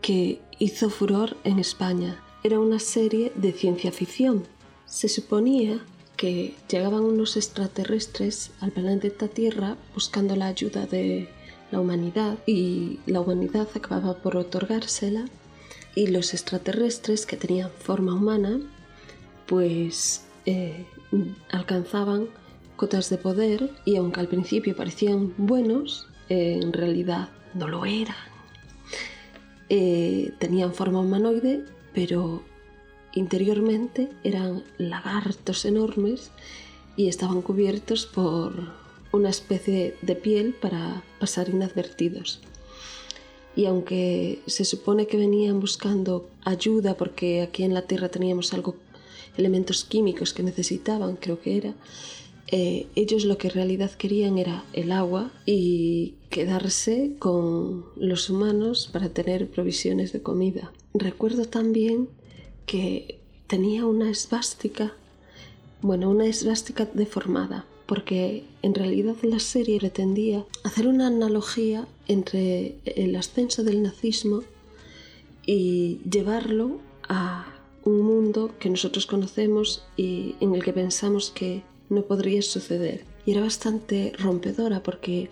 [0.01, 2.23] que hizo furor en España.
[2.45, 4.45] Era una serie de ciencia ficción.
[4.91, 5.79] Se suponía
[6.17, 11.29] que llegaban unos extraterrestres al planeta Tierra buscando la ayuda de
[11.71, 15.27] la humanidad y la humanidad acababa por otorgársela
[15.95, 18.61] y los extraterrestres que tenían forma humana
[19.47, 20.85] pues eh,
[21.53, 22.27] alcanzaban
[22.75, 28.17] cotas de poder y aunque al principio parecían buenos, en realidad no lo eran.
[29.69, 32.43] Eh, tenían forma humanoide, pero
[33.13, 36.31] interiormente eran lagartos enormes
[36.97, 38.53] y estaban cubiertos por
[39.13, 42.41] una especie de piel para pasar inadvertidos.
[43.57, 48.77] Y aunque se supone que venían buscando ayuda porque aquí en la Tierra teníamos algo
[49.37, 51.75] elementos químicos que necesitaban, creo que era,
[52.53, 58.89] eh, ellos lo que en realidad querían era el agua y quedarse con los humanos
[58.93, 60.73] para tener provisiones de comida.
[60.95, 62.09] Recuerdo también
[62.71, 64.93] que tenía una esvástica,
[65.83, 73.17] bueno, una esvástica deformada, porque en realidad la serie pretendía hacer una analogía entre el
[73.17, 74.45] ascenso del nazismo
[75.45, 76.79] y llevarlo
[77.09, 77.53] a
[77.83, 83.03] un mundo que nosotros conocemos y en el que pensamos que no podría suceder.
[83.27, 85.29] Y era bastante rompedora porque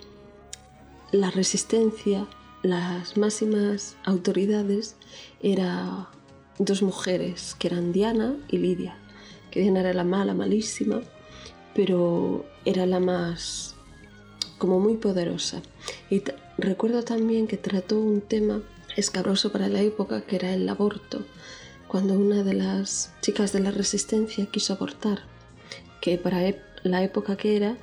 [1.12, 2.27] la resistencia,
[2.64, 4.96] las máximas autoridades,
[5.40, 6.09] eran
[6.59, 8.97] dos mujeres que eran Diana y Lidia.
[9.51, 11.01] Que Diana era la mala, malísima,
[11.75, 13.75] pero era la más
[14.59, 15.62] como muy poderosa.
[16.11, 16.23] Y
[16.59, 18.62] recuerdo también que trató un tema
[18.97, 21.25] escabroso para la época que era el aborto
[21.88, 25.21] cuando una de las chicas de la resistencia quiso abortar,
[26.03, 26.42] que para
[26.83, 27.77] la época que era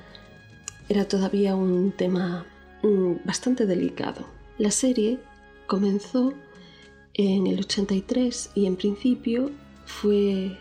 [0.88, 2.46] era todavía un tema
[2.82, 4.24] mm, bastante delicado.
[4.58, 5.18] La serie
[5.66, 6.32] comenzó
[7.18, 9.50] en el 83 y en principio
[9.86, 10.58] fue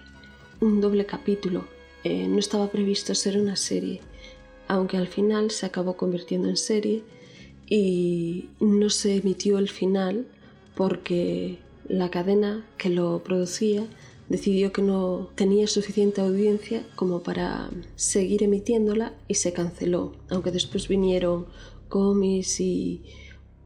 [0.62, 1.65] un doble capítulo.
[2.04, 4.00] Eh, no estaba previsto ser una serie,
[4.68, 7.04] aunque al final se acabó convirtiendo en serie
[7.68, 10.28] y no se emitió el final
[10.76, 13.86] porque la cadena que lo producía
[14.30, 20.88] decidió que no tenía suficiente audiencia como para seguir emitiéndola y se canceló, aunque después
[20.88, 21.48] vinieron
[21.89, 23.04] cómics y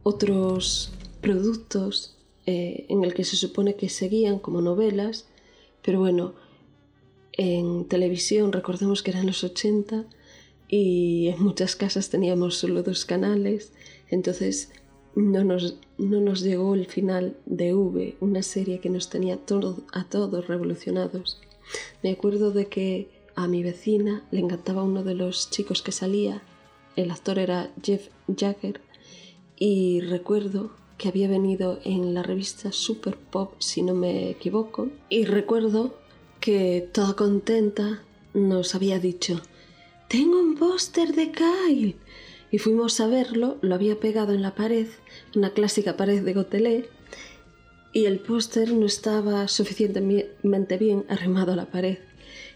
[0.03, 2.18] otros productos
[2.51, 5.27] eh, en el que se supone que seguían como novelas,
[5.83, 6.33] pero bueno,
[7.33, 10.05] en televisión recordemos que eran los 80
[10.67, 13.71] y en muchas casas teníamos solo dos canales,
[14.09, 14.71] entonces
[15.13, 20.03] no nos, no nos llegó el final de V, una serie que nos tenía a
[20.05, 21.39] todos revolucionados.
[22.01, 26.41] Me acuerdo de que a mi vecina le encantaba uno de los chicos que salía,
[26.95, 28.81] el actor era Jeff Jagger,
[29.55, 35.23] y recuerdo que había venido en la revista Super Pop, si no me equivoco, y
[35.23, 35.97] recuerdo
[36.41, 39.41] que toda contenta nos había dicho,
[40.09, 41.95] tengo un póster de Kyle.
[42.51, 44.87] Y fuimos a verlo, lo había pegado en la pared,
[45.35, 46.89] una clásica pared de Gotelé,
[47.93, 51.99] y el póster no estaba suficientemente bien arrimado a la pared.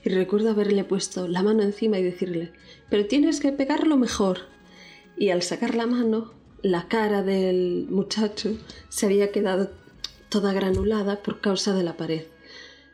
[0.03, 2.51] Y recuerdo haberle puesto la mano encima y decirle,
[2.89, 4.39] pero tienes que pegarlo mejor.
[5.15, 9.69] Y al sacar la mano, la cara del muchacho se había quedado
[10.29, 12.23] toda granulada por causa de la pared.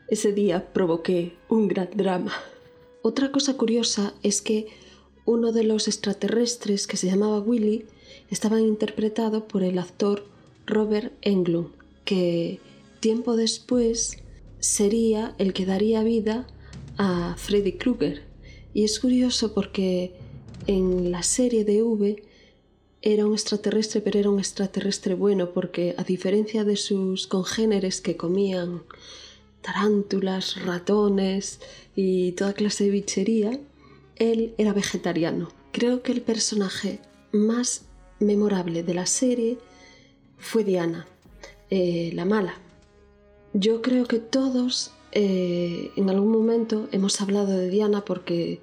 [0.08, 2.32] Ese día provoqué un gran drama.
[3.00, 4.66] Otra cosa curiosa es que
[5.24, 7.86] uno de los extraterrestres, que se llamaba Willy,
[8.28, 10.26] estaba interpretado por el actor
[10.66, 11.70] Robert Englund,
[12.04, 12.58] que
[12.98, 14.18] tiempo después
[14.58, 16.48] sería el que daría vida
[16.98, 18.24] a Freddy Krueger.
[18.74, 20.12] Y es curioso porque
[20.66, 22.29] en la serie de V
[23.02, 28.16] era un extraterrestre, pero era un extraterrestre bueno, porque a diferencia de sus congéneres que
[28.16, 28.82] comían
[29.62, 31.60] tarántulas, ratones
[31.96, 33.60] y toda clase de bichería,
[34.16, 35.48] él era vegetariano.
[35.72, 37.00] Creo que el personaje
[37.32, 37.86] más
[38.18, 39.58] memorable de la serie
[40.38, 41.06] fue Diana,
[41.70, 42.54] eh, la mala.
[43.52, 48.60] Yo creo que todos eh, en algún momento hemos hablado de Diana porque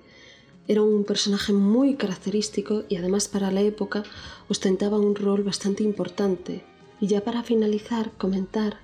[0.68, 4.04] era un personaje muy característico y además para la época
[4.50, 6.64] ostentaba un rol bastante importante.
[7.00, 8.80] Y ya para finalizar, comentar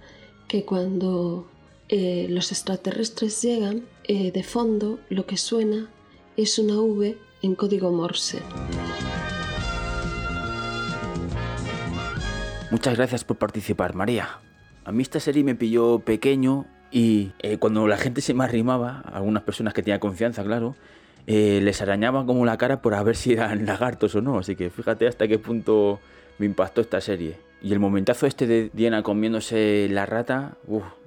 [0.48, 1.50] que cuando
[1.90, 5.90] eh, los extraterrestres llegan, eh, de fondo lo que suena
[6.38, 8.40] es una V en código Morse.
[12.72, 14.40] Muchas gracias por participar, María.
[14.86, 19.02] A mí esta serie me pilló pequeño y eh, cuando la gente se me arrimaba,
[19.02, 20.76] algunas personas que tenía confianza, claro,
[21.28, 24.40] les arañaban como la cara por a ver si eran lagartos o no.
[24.40, 26.00] Así que fíjate hasta qué punto
[26.38, 27.38] me impactó esta serie.
[27.62, 30.58] Y el momentazo este de Diana comiéndose la rata,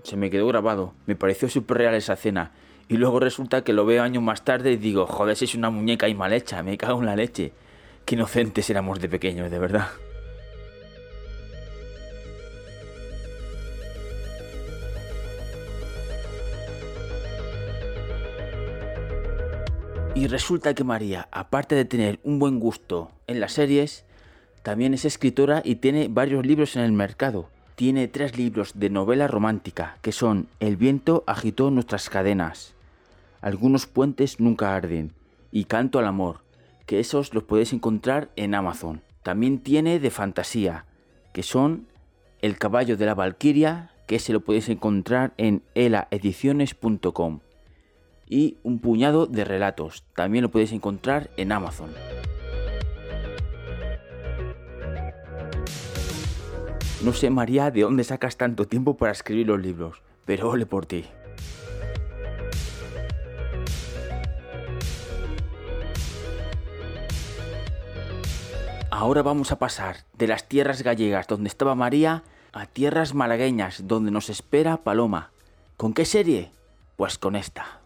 [0.03, 0.95] se me quedó grabado.
[1.07, 2.53] Me pareció súper real esa escena.
[2.89, 5.71] Y luego resulta que lo veo años más tarde y digo, joder, si es una
[5.71, 7.53] muñeca y mal hecha, me cago en la leche.
[8.05, 9.89] Qué inocentes éramos de pequeños, de verdad.
[20.17, 24.07] Y resulta que María, aparte de tener un buen gusto en las series,
[24.63, 27.51] también es escritora y tiene varios libros en el mercado.
[27.75, 32.75] Tiene tres libros de novela romántica, que son El viento agitó nuestras cadenas,
[33.43, 35.13] Algunos puentes nunca arden
[35.53, 36.41] y Canto al amor,
[36.87, 39.03] que esos los podéis encontrar en Amazon.
[39.23, 40.87] También tiene de fantasía,
[41.35, 41.89] que son
[42.41, 47.41] El caballo de la Valquiria, que se lo podéis encontrar en elaediciones.com.
[48.29, 51.91] Y un puñado de relatos, también lo podéis encontrar en Amazon.
[57.05, 60.87] No sé, María, de dónde sacas tanto tiempo para escribir los libros, pero ole por
[60.87, 61.05] ti.
[68.91, 74.11] Ahora vamos a pasar de las tierras gallegas donde estaba María a tierras malagueñas donde
[74.11, 75.31] nos espera Paloma.
[75.77, 76.51] ¿Con qué serie?
[76.97, 77.86] Pues con esta.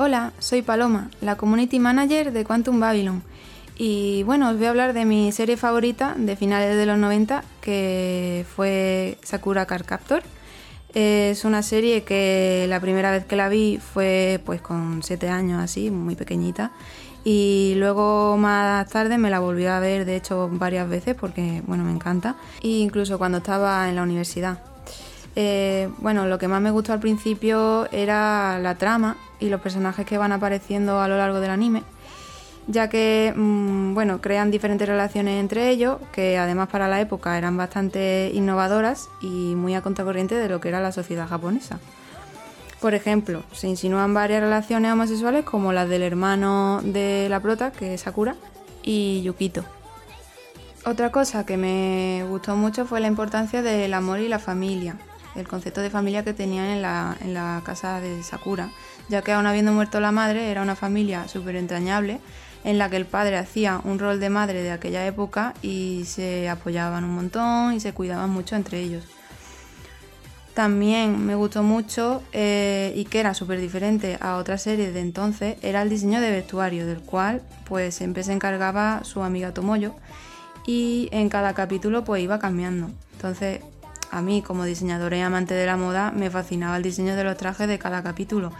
[0.00, 3.20] Hola, soy Paloma, la Community Manager de Quantum Babylon.
[3.76, 7.42] Y bueno, os voy a hablar de mi serie favorita de finales de los 90,
[7.60, 10.22] que fue Sakura Card Captor.
[10.94, 15.60] Es una serie que la primera vez que la vi fue pues con 7 años
[15.60, 16.70] así, muy pequeñita.
[17.24, 21.82] Y luego más tarde me la volví a ver, de hecho, varias veces porque, bueno,
[21.82, 22.36] me encanta.
[22.62, 24.62] E incluso cuando estaba en la universidad.
[25.40, 30.04] Eh, bueno, lo que más me gustó al principio era la trama y los personajes
[30.04, 31.84] que van apareciendo a lo largo del anime,
[32.66, 37.56] ya que, mm, bueno, crean diferentes relaciones entre ellos, que además para la época eran
[37.56, 41.78] bastante innovadoras y muy a contracorriente de lo que era la sociedad japonesa.
[42.80, 47.94] Por ejemplo, se insinúan varias relaciones homosexuales como las del hermano de la prota, que
[47.94, 48.34] es Sakura,
[48.82, 49.64] y Yukito.
[50.84, 54.96] Otra cosa que me gustó mucho fue la importancia del amor y la familia,
[55.38, 58.70] el concepto de familia que tenían en la, en la casa de Sakura,
[59.08, 62.20] ya que aún habiendo muerto la madre, era una familia súper entrañable
[62.64, 66.48] en la que el padre hacía un rol de madre de aquella época y se
[66.48, 69.04] apoyaban un montón y se cuidaban mucho entre ellos.
[70.54, 75.56] También me gustó mucho eh, y que era súper diferente a otras series de entonces,
[75.62, 79.94] era el diseño de vestuario, del cual pues siempre se encargaba su amiga Tomoyo
[80.66, 82.90] y en cada capítulo pues iba cambiando.
[83.12, 83.60] Entonces
[84.10, 87.36] a mí como diseñadora y amante de la moda me fascinaba el diseño de los
[87.36, 88.52] trajes de cada capítulo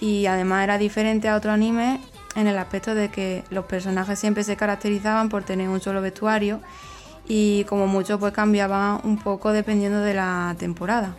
[0.00, 2.00] y además era diferente a otro anime
[2.36, 6.60] en el aspecto de que los personajes siempre se caracterizaban por tener un solo vestuario
[7.26, 11.16] y como mucho pues cambiaban un poco dependiendo de la temporada.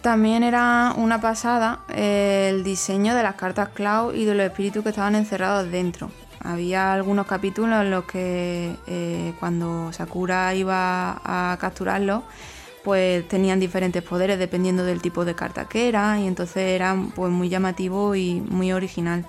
[0.00, 4.82] También era una pasada eh, el diseño de las cartas Cloud y de los espíritus
[4.82, 6.10] que estaban encerrados dentro.
[6.40, 12.22] Había algunos capítulos en los que eh, cuando Sakura iba a capturarlos,
[12.86, 17.32] pues tenían diferentes poderes dependiendo del tipo de carta que era y entonces eran pues
[17.32, 19.26] muy llamativo y muy original.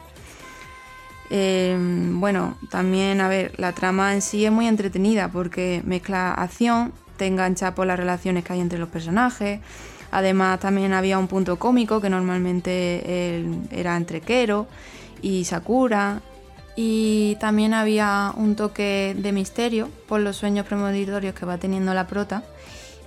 [1.31, 6.93] Em, bueno, también, a ver, la trama en sí es muy entretenida porque mezcla acción,
[7.17, 9.59] te engancha por las relaciones que hay entre los personajes.
[10.11, 14.67] Además, también había un punto cómico que normalmente era entre Kero
[15.23, 16.21] y Sakura.
[16.75, 22.05] Y también había un toque de misterio por los sueños premonitorios que va teniendo la
[22.05, 22.43] prota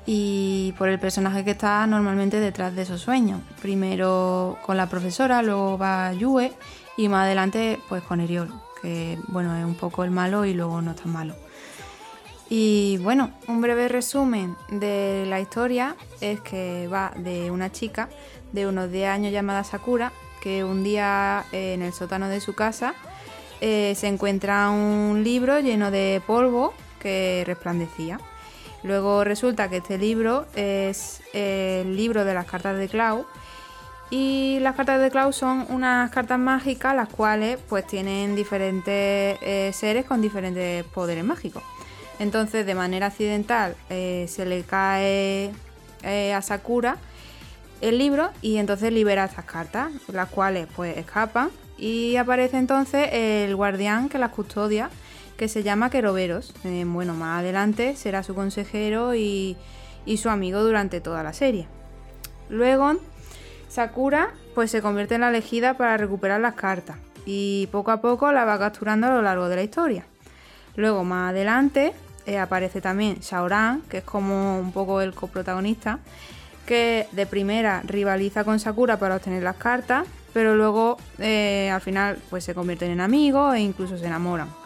[0.06, 3.40] y por el personaje que está normalmente detrás de esos sueños.
[3.60, 6.52] Primero con la profesora, luego va Yue
[6.96, 10.82] y más adelante pues con Eriol, que bueno, es un poco el malo y luego
[10.82, 11.34] no tan malo.
[12.48, 18.08] Y bueno, un breve resumen de la historia es que va de una chica
[18.52, 22.54] de unos 10 años llamada Sakura, que un día eh, en el sótano de su
[22.54, 22.94] casa
[23.60, 28.18] eh, se encuentra un libro lleno de polvo que resplandecía.
[28.82, 33.26] Luego resulta que este libro es el libro de las cartas de Clau
[34.10, 39.70] y las cartas de Klaus son unas cartas mágicas las cuales pues tienen diferentes eh,
[39.72, 41.62] seres con diferentes poderes mágicos.
[42.18, 45.52] Entonces de manera accidental eh, se le cae
[46.02, 46.96] eh, a Sakura
[47.80, 53.54] el libro y entonces libera estas cartas, las cuales pues escapan y aparece entonces el
[53.54, 54.90] guardián que las custodia
[55.40, 56.52] que se llama Queroveros.
[56.84, 59.56] bueno, más adelante será su consejero y,
[60.04, 61.66] y su amigo durante toda la serie.
[62.50, 62.96] Luego
[63.70, 68.30] Sakura pues se convierte en la elegida para recuperar las cartas y poco a poco
[68.32, 70.04] la va capturando a lo largo de la historia.
[70.76, 71.94] Luego más adelante
[72.26, 76.00] eh, aparece también Shaoran, que es como un poco el coprotagonista,
[76.66, 82.18] que de primera rivaliza con Sakura para obtener las cartas, pero luego eh, al final
[82.28, 84.59] pues se convierten en amigos e incluso se enamoran.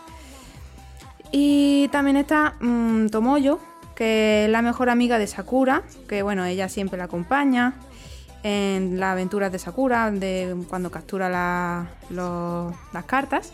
[1.37, 3.59] Y también está mm, Tomoyo,
[3.97, 7.75] que es la mejor amiga de Sakura, que bueno, ella siempre la acompaña
[8.45, 13.53] en las aventuras de Sakura, de cuando captura las cartas.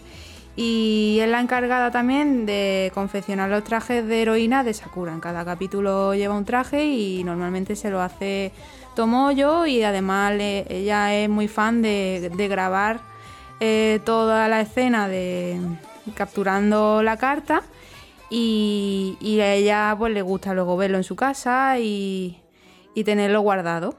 [0.56, 5.14] Y es la encargada también de confeccionar los trajes de heroína de Sakura.
[5.14, 8.52] En cada capítulo lleva un traje y normalmente se lo hace
[8.94, 13.00] Tomoyo y además ella es muy fan de, grabar
[13.58, 15.58] eh, toda la escena de
[16.14, 17.62] capturando la carta
[18.30, 22.40] y, a ella pues le gusta luego verlo en su casa y,
[22.94, 23.96] y tenerlo guardado.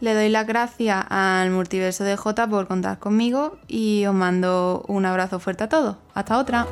[0.00, 5.04] Le doy las gracias al multiverso de J por contar conmigo y os mando un
[5.04, 5.96] abrazo fuerte a todos.
[6.14, 6.66] Hasta otra.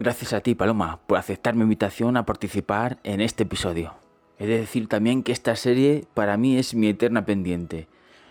[0.00, 4.03] Gracias a ti, Paloma, por aceptar mi invitación a participar en este episodio.
[4.38, 7.88] He de decir también que esta serie para mí es mi eterna pendiente.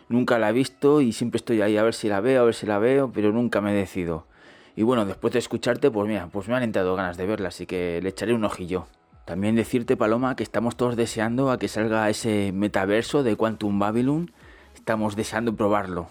[0.10, 2.56] Nunca la he visto y siempre estoy ahí a ver si la veo, a ver
[2.56, 4.28] si la veo, pero nunca me decido.
[4.76, 7.66] Y bueno, después de escucharte, pues mira, pues me han entrado ganas de verla, así
[7.66, 8.88] que le echaré un ojillo.
[9.26, 14.32] También decirte, Paloma, que estamos todos deseando a que salga ese metaverso de Quantum Babylon.
[14.76, 16.08] Estamos deseando probarlo.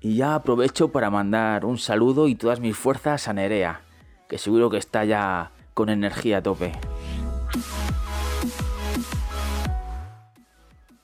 [0.00, 3.82] Y ya aprovecho para mandar un saludo y todas mis fuerzas a Nerea,
[4.28, 6.72] que seguro que está ya con energía a tope.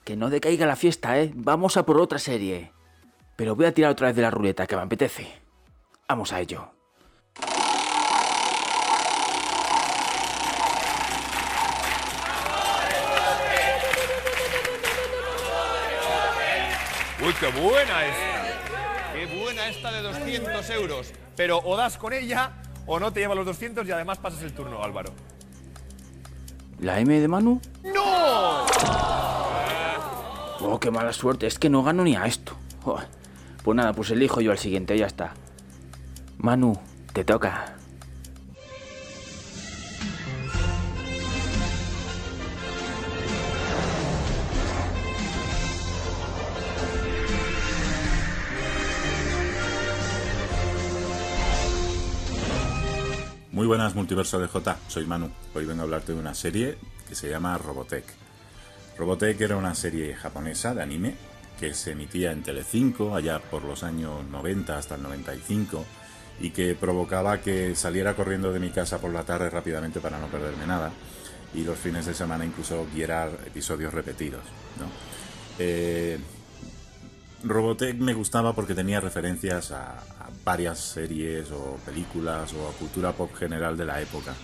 [0.09, 1.31] Que no decaiga la fiesta, ¿eh?
[1.35, 2.73] Vamos a por otra serie.
[3.37, 5.29] Pero voy a tirar otra vez de la ruleta, que me apetece.
[6.09, 6.71] Vamos a ello.
[17.23, 19.13] Uy, qué buena esta.
[19.13, 21.13] Qué buena esta de 200 euros.
[21.37, 22.55] Pero o das con ella
[22.87, 25.13] o no te lleva los 200 y además pasas el turno, Álvaro.
[26.79, 27.61] ¿La M de Manu?
[27.83, 29.28] ¡No!
[30.61, 32.53] Oh, qué mala suerte, es que no gano ni a esto.
[33.63, 35.35] Pues nada, pues elijo yo al siguiente, ya está.
[36.39, 36.77] Manu,
[37.13, 37.77] te toca.
[53.53, 55.31] Muy buenas multiverso de J, soy Manu.
[55.55, 56.79] Hoy vengo a hablarte de una serie
[57.09, 58.28] que se llama Robotech.
[58.99, 61.15] Robotech era una serie japonesa de anime
[61.59, 65.85] que se emitía en Telecinco allá por los años 90 hasta el 95
[66.41, 70.27] y que provocaba que saliera corriendo de mi casa por la tarde rápidamente para no
[70.27, 70.91] perderme nada
[71.55, 74.43] y los fines de semana incluso viera episodios repetidos.
[74.79, 74.87] ¿no?
[75.59, 76.19] Eh,
[77.45, 80.03] Robotech me gustaba porque tenía referencias a,
[80.45, 84.35] varias series o películas o a cultura pop general de la época.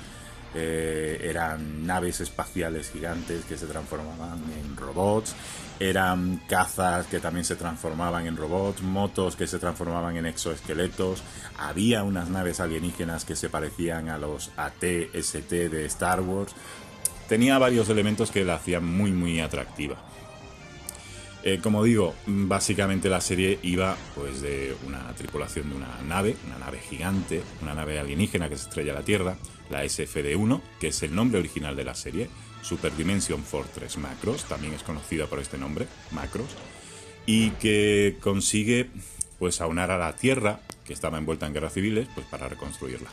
[0.57, 5.35] Eh, eran naves espaciales gigantes que se transformaban en robots,
[5.81, 11.25] eran cazas que también se transformaban en robots, motos que se transformaban en exoesqueletos,
[11.59, 16.55] había unas naves alienígenas que se parecían a los AT-ST de Star Wars.
[17.29, 19.97] Tenía varios elementos que la hacían muy muy atractiva.
[21.47, 26.57] Eh, como digo, básicamente la serie iba pues de una tripulación de una nave, una
[26.57, 29.37] nave gigante, una nave alienígena que se estrella a la Tierra,
[29.69, 32.31] la SFD-1, que es el nombre original de la serie,
[32.63, 36.49] Super Dimension Fortress Macros, también es conocida por este nombre, Macros,
[37.27, 38.89] y que consigue
[39.39, 43.11] pues aunar a la Tierra, que estaba envuelta en guerras civiles, pues para reconstruirla.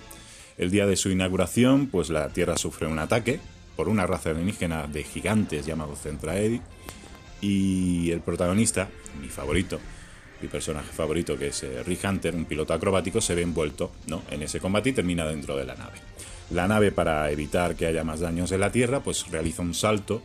[0.57, 3.41] El día de su inauguración, pues la Tierra sufre un ataque
[3.75, 6.61] por una raza alienígena de gigantes llamados Centraedi,
[7.41, 8.87] y el protagonista,
[9.19, 9.79] mi favorito,
[10.41, 14.23] mi personaje favorito, que es eh, Rick Hunter, un piloto acrobático, se ve envuelto ¿no?
[14.29, 15.99] en ese combate y termina dentro de la nave.
[16.51, 20.21] La nave, para evitar que haya más daños en la Tierra, pues realiza un salto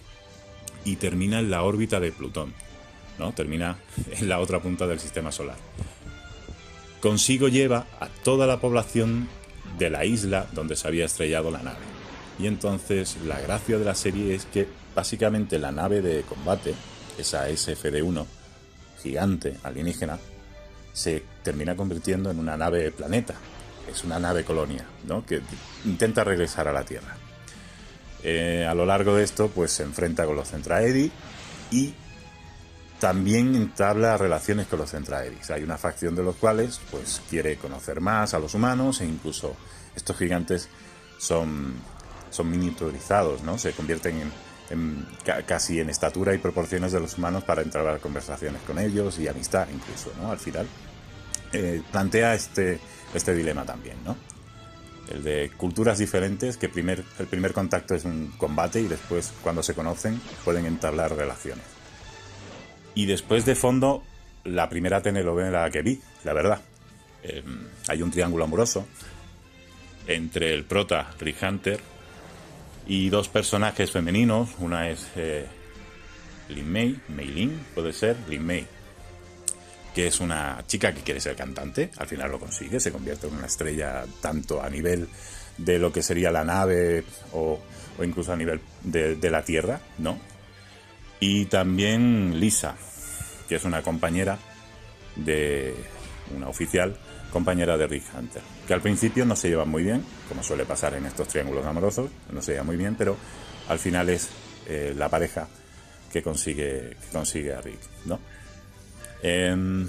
[0.84, 2.52] y termina en la órbita de Plutón.
[3.18, 3.32] ¿no?
[3.32, 3.76] Termina
[4.10, 5.56] en la otra punta del sistema solar.
[7.00, 9.28] Consigo lleva a toda la población
[9.78, 11.84] de la isla donde se había estrellado la nave.
[12.38, 16.74] Y entonces la gracia de la serie es que básicamente la nave de combate,
[17.18, 18.26] esa SFD-1
[19.02, 20.18] gigante alienígena,
[20.92, 23.34] se termina convirtiendo en una nave planeta.
[23.90, 25.24] Es una nave colonia, ¿no?
[25.24, 25.40] Que
[25.84, 27.16] intenta regresar a la Tierra.
[28.22, 31.12] Eh, a lo largo de esto, pues se enfrenta con los Centraedi
[31.70, 31.94] y
[32.98, 35.50] también entabla relaciones con los Centraedis.
[35.50, 39.54] Hay una facción de los cuales, pues, quiere conocer más a los humanos e incluso
[39.94, 40.68] estos gigantes
[41.18, 41.74] son,
[42.30, 43.58] son miniaturizados, ¿no?
[43.58, 44.32] Se convierten en,
[45.46, 49.28] casi en estatura y proporciones de los humanos para entrar a conversaciones con ellos y
[49.28, 50.32] amistad incluso, ¿no?
[50.32, 50.66] Al final
[51.52, 52.78] eh, plantea este,
[53.14, 54.16] este dilema también, ¿no?
[55.08, 59.62] El de culturas diferentes, que primer, el primer contacto es un combate y después, cuando
[59.62, 61.64] se conocen, pueden entablar relaciones.
[62.96, 64.02] Y después de fondo,
[64.42, 66.60] la primera telenovela que vi, la verdad.
[67.22, 67.42] Eh,
[67.88, 68.86] hay un triángulo amoroso
[70.08, 71.80] entre el prota Rick Hunter
[72.86, 74.50] y dos personajes femeninos.
[74.58, 75.46] Una es eh,
[76.48, 78.66] Lin May, Mei Lin, puede ser, Lin May,
[79.94, 83.34] que es una chica que quiere ser cantante, al final lo consigue, se convierte en
[83.34, 85.08] una estrella tanto a nivel
[85.58, 87.58] de lo que sería la nave o,
[87.98, 90.18] o incluso a nivel de, la Tierra, ¿no?
[91.18, 92.76] Y también Lisa,
[93.48, 94.38] que es una compañera
[95.16, 95.74] de
[96.36, 96.98] una oficial,
[97.36, 100.94] compañera de Rick Hunter, que al principio no se lleva muy bien, como suele pasar
[100.94, 103.14] en estos triángulos amorosos, no se lleva muy bien, pero
[103.68, 104.30] al final es
[104.66, 105.46] eh, la pareja
[106.10, 108.18] que consigue, consigue a Rick, ¿no?
[109.22, 109.86] Eh,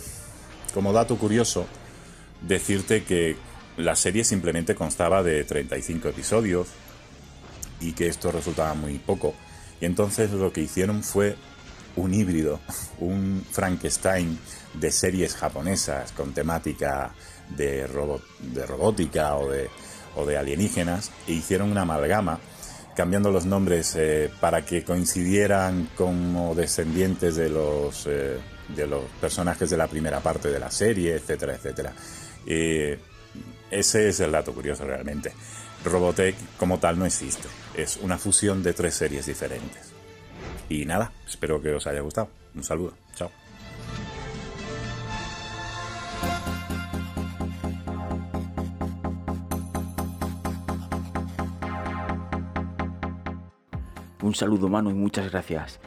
[0.74, 1.68] como dato curioso,
[2.42, 3.38] decirte que
[3.78, 6.68] la serie simplemente constaba de 35 episodios
[7.80, 9.34] y que esto resultaba muy poco.
[9.80, 11.38] Y entonces lo que hicieron fue
[11.96, 12.60] un híbrido,
[13.00, 14.38] un Frankenstein
[14.74, 17.14] de series japonesas con temática
[17.50, 19.70] de, robótica o de,
[20.16, 22.40] o de, alienígenas e hicieron una amalgama
[22.96, 28.38] cambiando los nombres eh, para que coincidieran como descendientes de los, eh,
[28.76, 31.94] de los personajes de la primera parte de la serie, etcétera, etcétera.
[32.48, 32.98] Eh,
[33.70, 35.32] ese es el dato curioso realmente.
[35.86, 39.92] Robotech como tal no existe, es una fusión de tres series diferentes.
[40.68, 42.30] Y nada, espero que os haya gustado.
[42.56, 43.30] Un saludo, chao.
[54.28, 55.80] Un saludo, mano, y muchas gracias.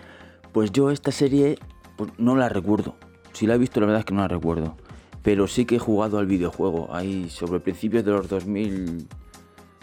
[0.52, 1.58] Pues yo esta serie
[1.98, 2.96] pues, no la recuerdo.
[3.34, 4.78] Si la he visto, la verdad es que no la recuerdo.
[5.22, 6.88] Pero sí que he jugado al videojuego.
[6.90, 9.06] Ahí sobre principios de los 2000,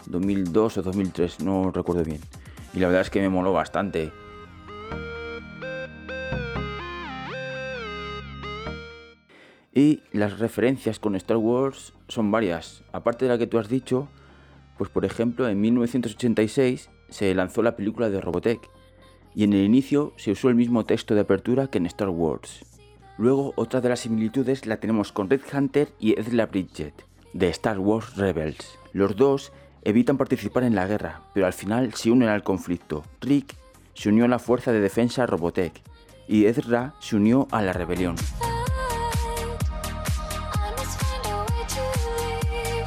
[0.06, 2.20] 2002 o 2003, no recuerdo bien.
[2.74, 4.10] Y la verdad es que me moló bastante.
[9.72, 12.82] Y las referencias con Star Wars son varias.
[12.90, 14.08] Aparte de la que tú has dicho,
[14.76, 18.60] pues por ejemplo en 1986 se lanzó la película de Robotech
[19.34, 22.64] y en el inicio se usó el mismo texto de apertura que en Star Wars.
[23.18, 26.94] Luego otra de las similitudes la tenemos con Red Hunter y Ezra Bridget
[27.32, 28.78] de Star Wars Rebels.
[28.92, 29.52] Los dos
[29.82, 33.04] evitan participar en la guerra, pero al final se unen al conflicto.
[33.20, 33.56] Rick
[33.94, 35.82] se unió a la fuerza de defensa Robotech
[36.26, 38.16] y Ezra se unió a la rebelión.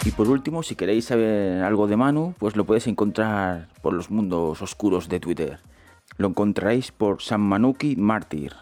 [0.03, 4.09] Y por último, si queréis saber algo de Manu, pues lo podéis encontrar por los
[4.09, 5.59] mundos oscuros de Twitter.
[6.17, 8.53] Lo encontraréis por San Manuki Mártir.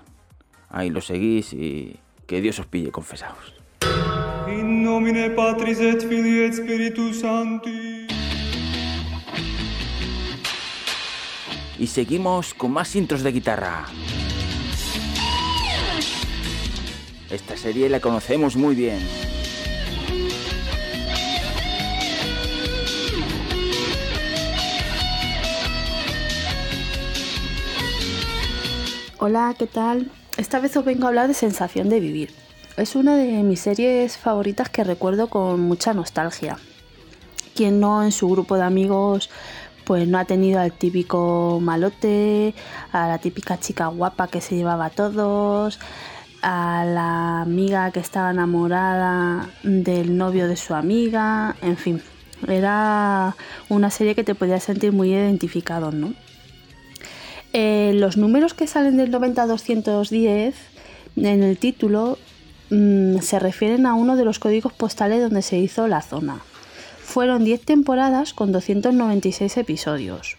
[0.69, 3.53] Ahí lo seguís y que Dios os pille, confesaos.
[4.47, 8.07] In nomine Patris et Filii et Spiritus Sancti.
[11.77, 13.85] Y seguimos con más intros de guitarra.
[17.29, 18.99] Esta serie la conocemos muy bien.
[29.21, 30.09] Hola, ¿qué tal?
[30.37, 32.31] Esta vez os vengo a hablar de Sensación de Vivir.
[32.77, 36.57] Es una de mis series favoritas que recuerdo con mucha nostalgia.
[37.53, 39.29] Quien no en su grupo de amigos
[39.83, 42.55] pues no ha tenido al típico malote,
[42.93, 45.81] a la típica chica guapa que se llevaba a todos,
[46.41, 52.01] a la amiga que estaba enamorada del novio de su amiga, en fin,
[52.47, 53.35] era
[53.67, 56.13] una serie que te podía sentir muy identificado, ¿no?
[57.53, 60.55] Eh, los números que salen del 90 a 210
[61.15, 62.17] en el título
[62.69, 66.39] mm, se refieren a uno de los códigos postales donde se hizo la zona.
[67.03, 70.37] Fueron 10 temporadas con 296 episodios.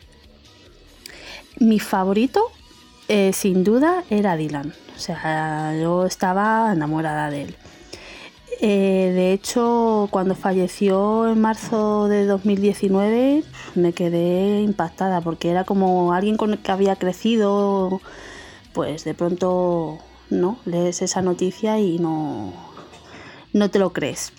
[1.59, 2.43] Mi favorito,
[3.09, 4.73] eh, sin duda, era Dylan.
[4.97, 7.57] O sea, yo estaba enamorada de él.
[8.63, 13.43] Eh, de hecho, cuando falleció en marzo de 2019,
[13.75, 18.03] me quedé impactada porque era como alguien con el que había crecido,
[18.75, 19.99] pues de pronto
[20.29, 22.53] no lees esa noticia y no,
[23.55, 24.33] no te lo crees.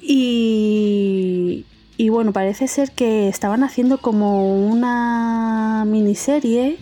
[0.00, 1.64] Y,
[2.08, 6.78] bueno, parece ser que estaban haciendo como una miniserie.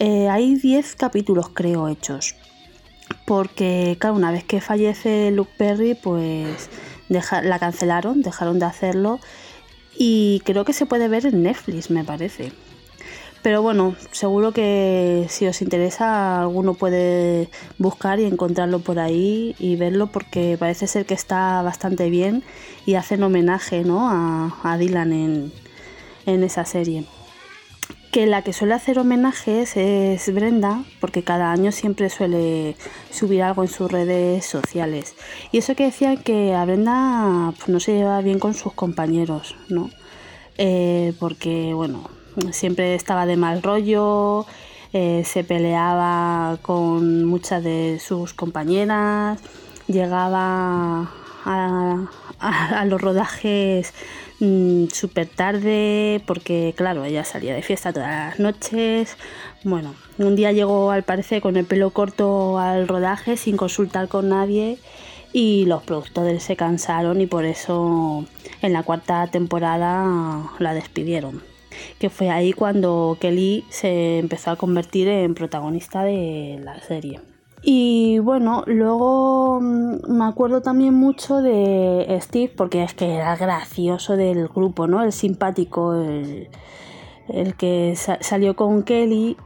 [0.00, 2.34] Eh, hay 10 capítulos, creo, hechos
[3.26, 6.70] porque claro, una vez que fallece Luke Perry, pues
[7.08, 9.20] la cancelaron, dejaron de hacerlo
[9.98, 12.52] y creo que se puede ver en Netflix, me parece.
[13.42, 17.48] Pero bueno, seguro que si os interesa, alguno puede
[17.78, 22.42] buscar y encontrarlo por ahí y verlo porque parece ser que está bastante bien
[22.86, 24.08] y hacen homenaje ¿no?
[24.10, 27.04] a, Dylan en, esa serie
[28.16, 32.74] que la que suele hacer homenajes es Brenda, porque cada año siempre suele
[33.10, 35.16] subir algo en sus redes sociales.
[35.52, 39.54] Y eso que decían que a Brenda pues, no se lleva bien con sus compañeros,
[39.68, 39.90] ¿no?
[40.56, 42.08] Eh, porque, bueno,
[42.52, 44.46] siempre estaba de mal rollo,
[44.94, 49.40] eh, se peleaba con muchas de sus compañeras,
[49.88, 51.12] llegaba
[51.44, 53.92] a los rodajes
[54.38, 59.16] Mm, súper tarde porque claro, ella salía de fiesta todas las noches.
[59.64, 64.28] Bueno, un día llegó al parecer con el pelo corto al rodaje sin consultar con
[64.28, 64.78] nadie
[65.32, 68.26] y los productores se cansaron y por eso
[68.62, 71.42] en la cuarta temporada la despidieron.
[71.98, 77.20] Que fue ahí cuando Kelly se empezó a convertir en protagonista de la serie.
[77.68, 84.16] Y bueno, luego mm, me acuerdo también mucho de Steve, porque es que era gracioso
[84.16, 85.02] del grupo, ¿no?
[85.02, 86.48] El simpático, el,
[87.58, 89.36] que salió con Kelly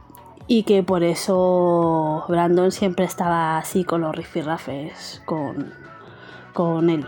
[0.45, 5.73] y que por eso Brandon siempre estaba así con los rifirrafes con,
[6.53, 7.07] con él.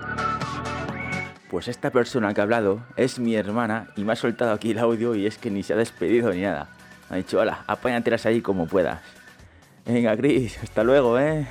[1.51, 4.79] Pues esta persona que ha hablado es mi hermana y me ha soltado aquí el
[4.79, 6.69] audio y es que ni se ha despedido ni nada.
[7.11, 9.22] Me ha dicho, hola, apáñatelas ahí como puedas.
[9.85, 11.45] Venga, Chris, hasta luego, ¿eh?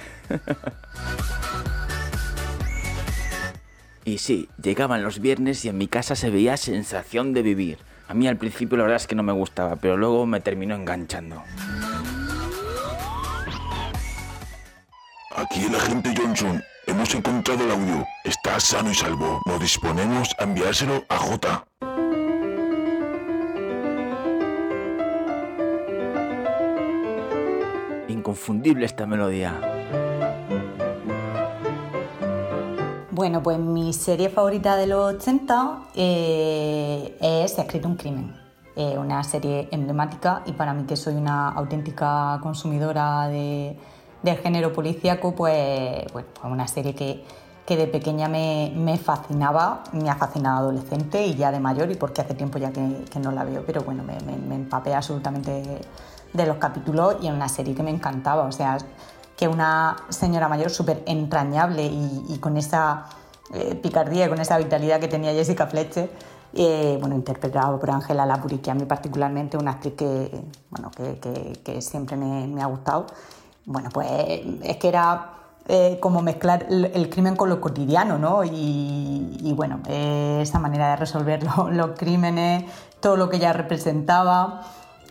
[4.05, 7.79] y sí, llegaban los viernes y en mi casa se veía sensación de vivir.
[8.09, 10.75] A mí al principio la verdad es que no me gustaba, pero luego me terminó
[10.75, 11.43] enganchando.
[15.35, 16.63] Aquí el agente Johnson.
[16.87, 18.07] Hemos encontrado el audio.
[18.25, 19.41] Está sano y salvo.
[19.47, 21.65] Nos disponemos a enviárselo a J.
[28.23, 29.53] inconfundible esta melodía.
[33.11, 38.41] Bueno, pues mi serie favorita de los 80 eh, es Se ha escrito un crimen.
[38.75, 43.77] Una serie emblemática y para mí que soy una auténtica consumidora de,
[44.23, 47.23] del género policíaco, pues, pues, una serie que,
[47.67, 51.97] que de pequeña me, me, fascinaba, me ha fascinado adolescente y ya de mayor y
[51.97, 55.83] porque hace tiempo ya que, que no la veo, pero bueno, me, me, absolutamente
[56.33, 58.43] de los capítulos y en una serie que me encantaba.
[58.45, 58.79] O sea,
[59.37, 63.07] que una señora mayor súper entrañable y, con esa
[63.53, 66.11] eh, picardía con esa vitalidad que tenía Jessica Fletcher.
[66.55, 70.31] Eh, bueno, interpretado por Ángela Lapuri, que a mí particularmente una actriz que,
[70.71, 73.07] bueno, que, siempre me, me ha gustado.
[73.65, 74.07] Bueno, pues
[74.63, 75.31] es que era
[75.67, 78.45] eh, como mezclar el, el crimen con lo cotidiano, ¿no?
[78.45, 82.65] Y, y bueno, eh, esa manera de resolver lo- los crímenes,
[83.01, 84.61] todo lo que ella representaba.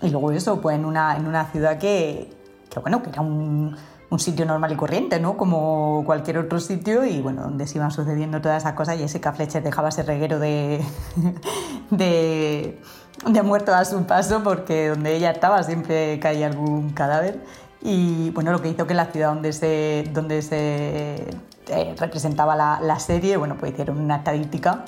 [0.02, 2.30] Y luego eso, pues en una, en una ciudad que,
[2.70, 3.76] que, bueno, que era un,
[4.12, 5.38] un sitio normal y corriente, ¿no?
[5.38, 9.32] Como cualquier otro sitio y bueno, donde se iban sucediendo todas esas cosas y Jessica
[9.32, 10.84] Fletcher dejaba ese reguero de,
[11.92, 12.80] de,
[13.26, 17.42] de muertos a su paso porque donde ella estaba siempre caía algún cadáver
[17.82, 21.30] y bueno, lo que hizo que la ciudad donde se, donde se
[21.68, 24.84] eh, representaba la, la serie, bueno, pues hicieron una estadística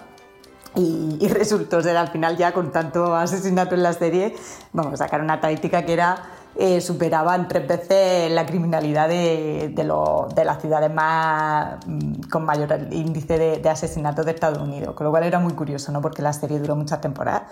[0.75, 4.35] y, y resultó ser al final ya con tanto asesinato en la serie,
[4.71, 6.23] vamos a sacar una estadística que era
[6.55, 13.39] eh, superaban tres veces la criminalidad de, de, las ciudades más mm, con mayor índice
[13.39, 15.99] de, de asesinatos de Estados Unidos, con lo cual era muy curioso, ¿no?
[15.99, 17.43] porque la serie duró muchas temporadas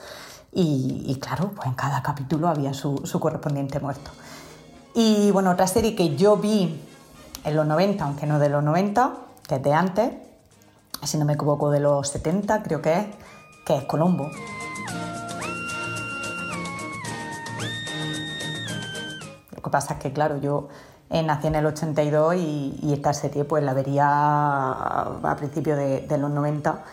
[0.54, 4.12] y, y claro, pues en cada capítulo había su, su correspondiente muerto.
[4.94, 6.80] Y bueno, otra serie que yo vi
[7.44, 9.14] en los 90, aunque no de los 90,
[9.48, 10.12] que es de antes,
[11.04, 13.06] si no me equivoco de los 70 creo que es,
[13.66, 14.30] que es Colombo.
[19.56, 20.70] Lo que pasa es que, claro, yo
[21.10, 26.32] eh, nací en el 82 y, esta serie pues la vería a, principios de, los
[26.32, 26.84] 90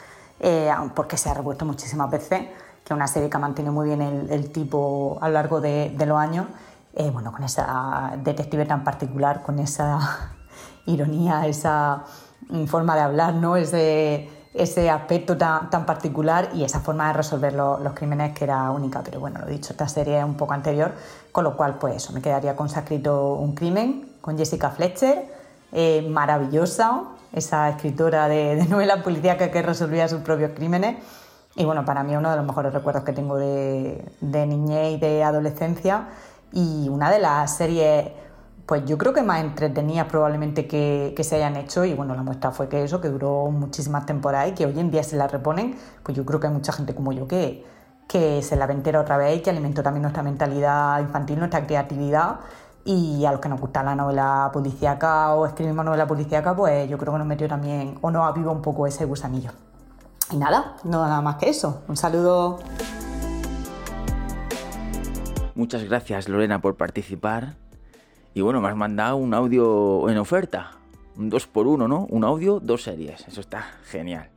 [0.41, 3.87] eh, porque se ha revuelto muchísimas veces, que es una serie que ha mantenido muy
[3.87, 6.47] bien el, tipo a lo largo de, los años,
[6.95, 10.33] eh, bueno, con esa detective tan particular, con esa
[10.87, 12.05] ironía, esa
[12.67, 13.57] forma de hablar, ¿no?
[13.57, 18.45] ese, ese aspecto tan, tan particular y esa forma de resolver lo- los crímenes que
[18.45, 19.03] era única.
[19.03, 20.93] Pero bueno, lo dicho, esta serie es un poco anterior,
[21.33, 25.27] con lo cual pues eso, me quedaría con escrito un crimen, con Jessica Fletcher,
[25.73, 30.97] eh, maravillosa, esa escritora de, de novela policíaca que resolvía sus propios crímenes.
[31.57, 34.97] Y bueno, para mí uno de los mejores recuerdos que tengo de, de niñez y
[34.99, 36.09] de adolescencia
[36.53, 38.07] y una de las series,
[38.69, 42.23] pues yo creo que más entretenidas probablemente que, que se hayan hecho y bueno, la
[42.23, 45.27] muestra fue que eso, que duró muchísimas temporadas y que hoy en día se la
[45.27, 47.65] reponen, pues yo creo que hay mucha gente como yo que,
[48.07, 51.67] que se la ve entera otra vez y que alimentó también nuestra mentalidad infantil, nuestra
[51.67, 52.41] creatividad
[52.85, 56.99] y a los que nos gusta la novela policíaca o escribimos novela policíaca, pues yo
[56.99, 59.53] creo que nos metió también o nos aviva un poco ese gusanillo.
[60.31, 61.85] Y nada, nada más que eso.
[61.89, 62.59] Un saludo.
[65.55, 67.55] Muchas gracias Lorena por participar.
[68.35, 70.73] Y bueno, me has mandado un audio en oferta.
[71.17, 72.07] Un 2 por 1 ¿no?
[72.11, 73.27] Un audio, dos series.
[73.27, 74.29] Eso está genial.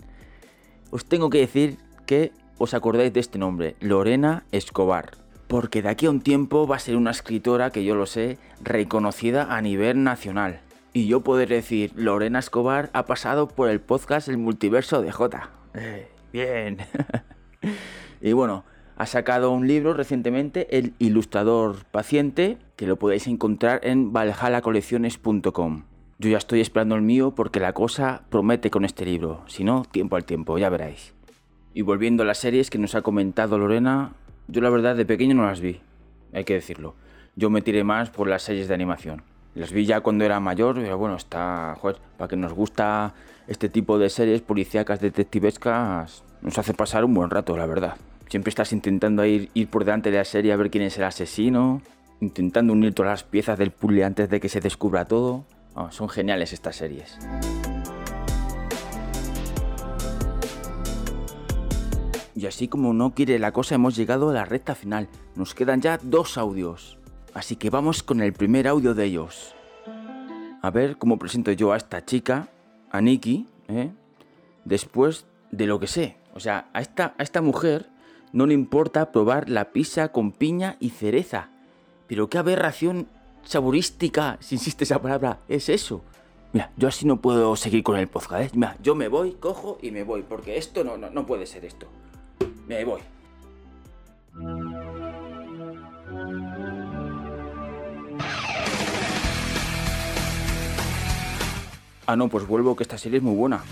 [0.89, 5.11] Os tengo que decir que os acordáis de este nombre, Lorena Escobar.
[5.47, 8.37] Porque de aquí a un tiempo va a ser una escritora que yo lo sé,
[8.61, 10.61] reconocida a nivel nacional.
[10.93, 15.49] Y yo poder decir, Lorena Escobar ha pasado por el podcast El Multiverso de J.
[15.73, 16.77] Eh, bien.
[18.21, 18.65] y bueno,
[18.97, 25.84] ha sacado un libro recientemente, El Ilustrador Paciente, que lo podéis encontrar en valhalacolecciones.com.
[26.17, 29.43] Yo ya estoy esperando el mío porque la cosa promete con este libro.
[29.45, 31.13] Si no, tiempo al tiempo, ya veréis.
[31.75, 34.13] Y volviendo a las series que nos ha comentado Lorena,
[34.47, 35.79] yo la verdad de pequeño no las vi,
[36.34, 36.95] hay que decirlo.
[37.36, 39.21] Yo me tiré más por las series de animación.
[39.53, 43.13] Las vi ya cuando era mayor, pero bueno, está, joder, para que nos gusta
[43.45, 47.97] este tipo de series policíacas detectivescas, nos hace pasar un buen rato, la verdad.
[48.27, 51.03] Siempre estás intentando ir, ir por delante de la serie a ver quién es el
[51.03, 51.84] asesino,
[52.22, 55.43] intentando unir todas las piezas del puzzle antes de que se descubra todo.
[55.89, 57.17] Son geniales estas series.
[62.36, 65.09] Y así como no quiere la cosa, hemos llegado a la recta final.
[65.36, 66.97] Nos quedan ya dos audios.
[67.34, 69.55] Así que vamos con el primer audio de ellos.
[70.61, 72.49] A ver cómo presento yo a esta chica,
[72.89, 73.91] a Nikki, ¿eh?
[74.65, 76.17] después de lo que sé.
[76.34, 77.89] O sea, a esta, a esta mujer
[78.34, 81.51] no le importa probar la pizza con piña y cereza.
[82.12, 83.07] Pero qué aberración
[83.45, 86.01] saborística, si insiste esa palabra, es eso.
[86.51, 88.43] Mira, yo así no puedo seguir con el podcast.
[88.43, 88.51] ¿eh?
[88.53, 91.64] Mira, yo me voy, cojo y me voy, porque esto no, no, no puede ser
[91.64, 91.88] esto.
[92.68, 92.99] Me voy.
[102.07, 103.64] Ah, no, pues vuelvo que esta serie es muy buena.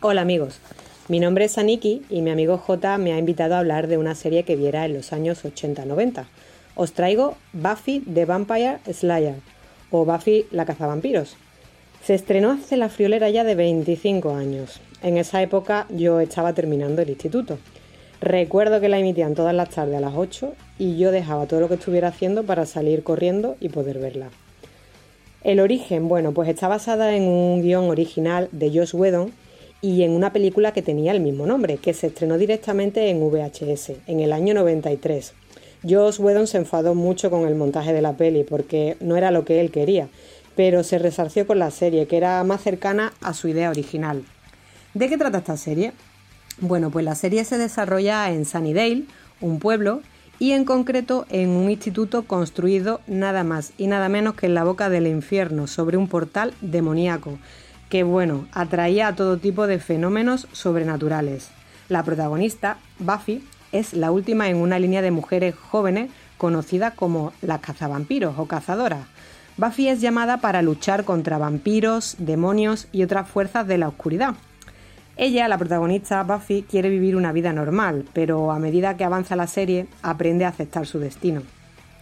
[0.00, 0.60] Hola amigos,
[1.08, 4.14] mi nombre es Aniki y mi amigo J me ha invitado a hablar de una
[4.14, 6.24] serie que viera en los años 80-90.
[6.76, 9.34] Os traigo Buffy the Vampire Slayer
[9.90, 11.36] o Buffy la cazavampiros.
[12.04, 14.80] Se estrenó hace la friolera ya de 25 años.
[15.02, 17.58] En esa época yo estaba terminando el instituto.
[18.20, 21.66] Recuerdo que la emitían todas las tardes a las 8 y yo dejaba todo lo
[21.66, 24.28] que estuviera haciendo para salir corriendo y poder verla.
[25.42, 29.32] El origen, bueno, pues está basada en un guion original de Josh Whedon
[29.80, 33.92] y en una película que tenía el mismo nombre, que se estrenó directamente en VHS
[34.06, 35.34] en el año 93.
[35.88, 39.44] Josh Whedon se enfadó mucho con el montaje de la peli porque no era lo
[39.44, 40.08] que él quería,
[40.56, 44.24] pero se resarció con la serie, que era más cercana a su idea original.
[44.94, 45.92] ¿De qué trata esta serie?
[46.60, 49.04] Bueno, pues la serie se desarrolla en Sunnydale,
[49.40, 50.02] un pueblo,
[50.40, 54.64] y en concreto en un instituto construido nada más y nada menos que en la
[54.64, 57.38] boca del infierno, sobre un portal demoníaco,
[57.88, 61.50] que bueno, atraía a todo tipo de fenómenos sobrenaturales.
[61.88, 67.60] La protagonista, Buffy, es la última en una línea de mujeres jóvenes conocida como las
[67.60, 69.06] cazavampiros o cazadoras.
[69.56, 74.34] Buffy es llamada para luchar contra vampiros, demonios y otras fuerzas de la oscuridad.
[75.16, 79.48] Ella, la protagonista, Buffy, quiere vivir una vida normal, pero a medida que avanza la
[79.48, 81.42] serie, aprende a aceptar su destino.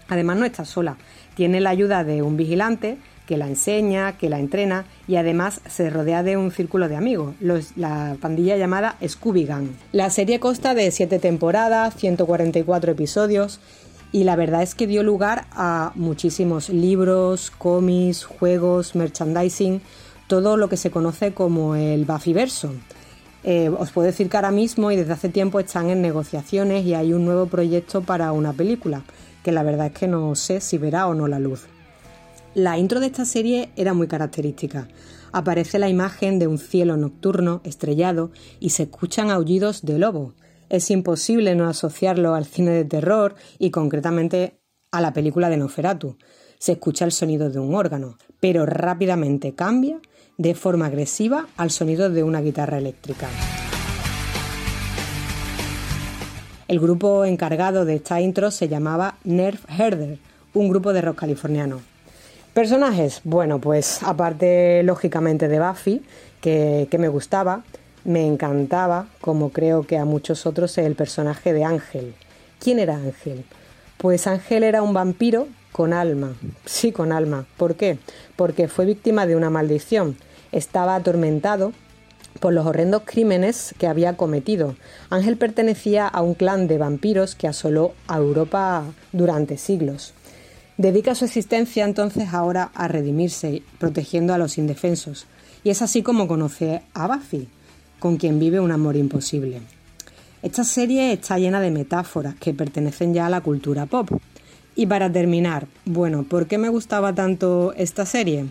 [0.09, 0.97] Además, no está sola,
[1.34, 5.91] tiene la ayuda de un vigilante que la enseña, que la entrena y además se
[5.91, 7.35] rodea de un círculo de amigos,
[7.77, 9.68] la pandilla llamada Scooby Gang.
[9.93, 13.61] La serie consta de 7 temporadas, 144 episodios
[14.12, 19.83] y la verdad es que dio lugar a muchísimos libros, cómics, juegos, merchandising,
[20.27, 22.72] todo lo que se conoce como el Buffyverso.
[23.45, 26.95] Eh, os puedo decir que ahora mismo y desde hace tiempo están en negociaciones y
[26.95, 29.03] hay un nuevo proyecto para una película,
[29.45, 31.66] que la verdad es que no sé si verá o no la luz.
[32.57, 34.88] La intro de esta serie era muy característica.
[35.30, 38.30] Aparece la imagen de un cielo nocturno estrellado
[38.61, 40.32] y se escuchan aullidos de lobo.
[40.70, 44.59] Es imposible no asociarlo al cine de terror y concretamente
[44.90, 46.16] a la película de Noferatu.
[46.59, 50.00] Se escucha el sonido de un órgano, pero rápidamente cambia
[50.38, 53.28] de forma agresiva al sonido de una guitarra eléctrica.
[56.68, 60.18] El grupo encargado de esta intro se llamaba Nerf Herder,
[60.54, 61.95] un grupo de rock californiano.
[62.57, 66.02] Personajes, bueno, pues aparte lógicamente de Buffy,
[66.40, 67.64] que, que me gustaba,
[68.04, 72.14] me encantaba, como creo que a muchos otros, el personaje de Ángel.
[72.59, 73.44] ¿Quién era Ángel?
[73.98, 76.32] Pues Ángel era un vampiro con alma,
[76.64, 77.44] sí, con alma.
[77.59, 77.98] ¿Por qué?
[78.36, 80.16] Porque fue víctima de una maldición
[80.50, 81.74] estaba atormentado
[82.40, 84.76] por los horrendos crímenes que había cometido.
[85.11, 90.14] Ángel pertenecía a un clan de vampiros que asoló a Europa durante siglos.
[90.79, 95.27] Dedica su existencia entonces ahora a redimirse, protegiendo a los indefensos.
[95.64, 97.49] Y es así como conoce a Buffy,
[97.99, 99.62] con quien vive un amor imposible.
[100.43, 104.11] Esta serie está llena de metáforas que pertenecen ya a la cultura pop.
[104.74, 108.45] Y para terminar, bueno, ¿por qué me gustaba tanto esta serie?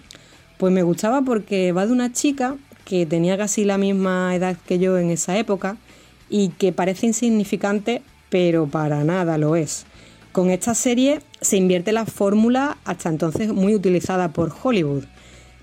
[0.57, 2.55] Pues me gustaba porque va de una chica
[2.85, 5.77] que tenía casi la misma edad que yo en esa época
[6.27, 9.85] y que parece insignificante, pero para nada lo es.
[10.35, 15.05] Con esta serie se invierte la fórmula hasta entonces muy utilizada por Hollywood.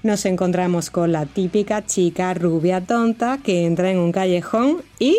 [0.03, 5.19] Nos encontramos con la típica chica rubia tonta que entra en un callejón y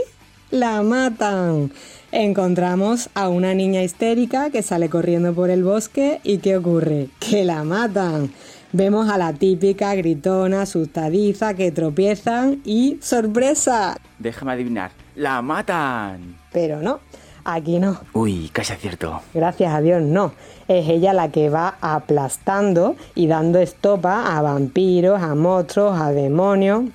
[0.49, 1.71] la matan.
[2.11, 7.09] Encontramos a una niña histérica que sale corriendo por el bosque y ¿qué ocurre?
[7.19, 8.31] Que la matan.
[8.71, 14.01] Vemos a la típica gritona, asustadiza, que tropiezan y ¡sorpresa!
[14.17, 16.39] Déjame adivinar, ¡la matan!
[16.51, 17.01] Pero no,
[17.45, 17.97] aquí no.
[18.13, 19.21] Uy, casi acierto.
[19.33, 20.33] Gracias a Dios no.
[20.67, 26.85] Es ella la que va aplastando y dando estopa a vampiros, a monstruos, a demonios.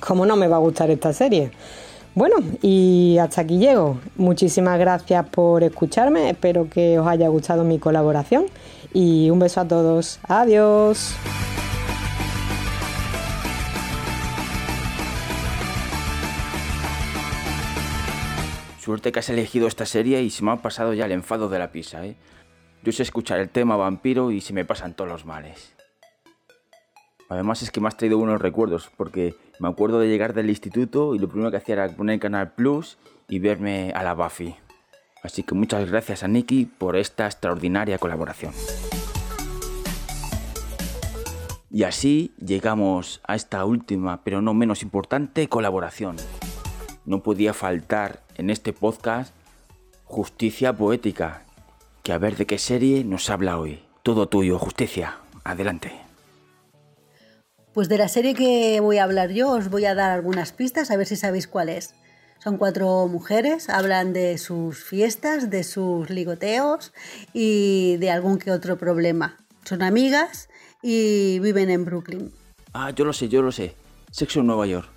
[0.00, 1.52] ¿Cómo no me va a gustar esta serie?
[2.14, 3.98] Bueno, y hasta aquí llego.
[4.16, 6.30] Muchísimas gracias por escucharme.
[6.30, 8.46] Espero que os haya gustado mi colaboración
[8.92, 10.18] y un beso a todos.
[10.28, 11.14] Adiós.
[18.92, 21.58] Suerte que has elegido esta serie y se me ha pasado ya el enfado de
[21.58, 22.14] la pizza, ¿eh?
[22.82, 25.74] Yo sé escuchar el tema vampiro y se me pasan todos los males.
[27.30, 31.14] Además es que me has traído buenos recuerdos, porque me acuerdo de llegar del instituto
[31.14, 32.98] y lo primero que hacía era poner Canal Plus
[33.30, 34.56] y verme a la Buffy.
[35.22, 38.52] Así que muchas gracias a Nicky por esta extraordinaria colaboración.
[41.70, 46.16] Y así llegamos a esta última, pero no menos importante, colaboración.
[47.04, 49.34] No podía faltar en este podcast
[50.04, 51.42] Justicia Poética,
[52.02, 53.82] que a ver de qué serie nos habla hoy.
[54.02, 55.18] Todo tuyo, Justicia.
[55.44, 55.92] Adelante.
[57.72, 60.90] Pues de la serie que voy a hablar yo os voy a dar algunas pistas
[60.90, 61.94] a ver si sabéis cuál es.
[62.38, 66.92] Son cuatro mujeres, hablan de sus fiestas, de sus ligoteos
[67.32, 69.38] y de algún que otro problema.
[69.64, 70.48] Son amigas
[70.82, 72.32] y viven en Brooklyn.
[72.74, 73.74] Ah, yo lo sé, yo lo sé.
[74.10, 74.91] Sexo en Nueva York.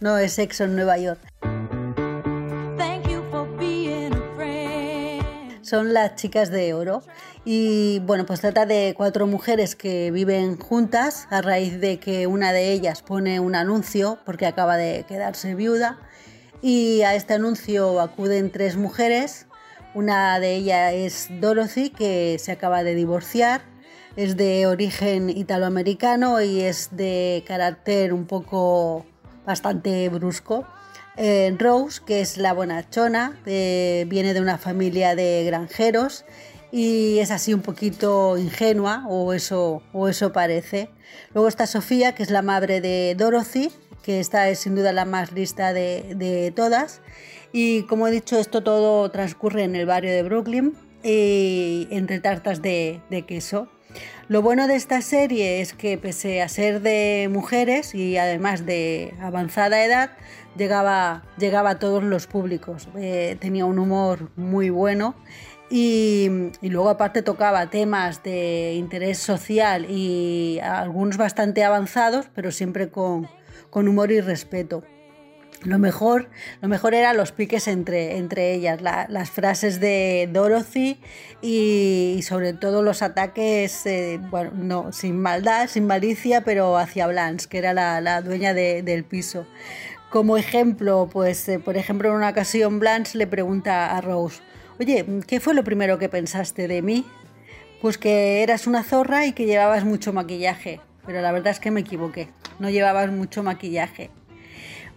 [0.00, 1.20] No, es Sexo en Nueva York.
[5.66, 7.02] son las chicas de oro.
[7.44, 12.52] Y bueno, pues trata de cuatro mujeres que viven juntas a raíz de que una
[12.52, 15.98] de ellas pone un anuncio porque acaba de quedarse viuda.
[16.62, 19.46] Y a este anuncio acuden tres mujeres.
[19.94, 23.62] Una de ellas es Dorothy, que se acaba de divorciar.
[24.16, 29.04] Es de origen italoamericano y es de carácter un poco
[29.46, 30.66] bastante brusco.
[31.16, 36.26] Eh, Rose, que es la bonachona, eh, viene de una familia de granjeros
[36.70, 40.90] y es así un poquito ingenua, o eso, o eso parece.
[41.32, 43.70] Luego está Sofía, que es la madre de Dorothy,
[44.02, 47.00] que esta es sin duda la más lista de, todas.
[47.52, 52.60] Y como he dicho, esto todo transcurre en el barrio de Brooklyn, y entre tartas
[52.60, 53.68] de, de queso.
[54.28, 59.14] Lo bueno de esta serie es que pese a ser de mujeres y además de
[59.20, 60.10] avanzada edad,
[60.56, 62.88] llegaba, llegaba a todos los públicos.
[62.96, 65.14] Eh, tenía un humor muy bueno
[65.70, 66.28] y,
[66.62, 73.28] luego aparte tocaba temas de interés social y algunos bastante avanzados, pero siempre con,
[73.72, 74.84] humor y respeto.
[75.64, 76.28] Lo mejor,
[76.60, 80.98] lo mejor era los piques entre, entre ellas, las frases de Dorothy
[81.42, 87.48] y, sobre todo los ataques, eh, bueno, no, sin maldad, sin malicia, pero hacia Blanche,
[87.48, 89.46] que era la, dueña del piso.
[90.10, 94.40] Como ejemplo, pues eh, por ejemplo en una ocasión Blanche le pregunta a Rose,
[94.78, 97.04] oye, ¿qué fue lo primero que pensaste de mí?
[97.82, 101.70] Pues que eras una zorra y que llevabas mucho maquillaje, pero la verdad es que
[101.70, 102.28] me equivoqué,
[102.60, 104.10] no llevabas mucho maquillaje.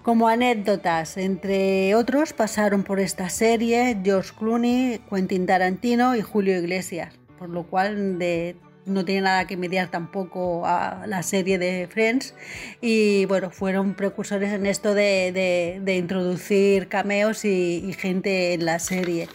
[0.03, 7.13] Como anécdotas, entre otros, pasaron por esta serie George Clooney, Quentin Tarantino y Julio Iglesias,
[7.37, 8.55] por lo cual de
[8.89, 12.33] no tiene nada que mediar tampoco a la serie de Friends
[12.81, 19.27] y bueno, fueron precursores en esto de, introducir cameos y, gente en la serie.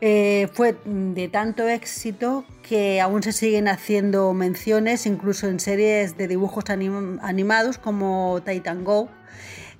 [0.00, 6.28] Eh, fue de tanto éxito que aún se siguen haciendo menciones, incluso en series de
[6.28, 9.08] dibujos animados como Titan Go,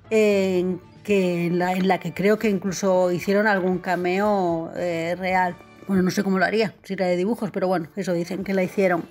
[0.09, 5.55] que en, la, que creo que incluso hicieron algún cameo eh, real.
[5.87, 8.53] Bueno, no sé cómo lo haría, si era de dibujos, pero bueno, eso dicen que
[8.53, 9.05] la hicieron.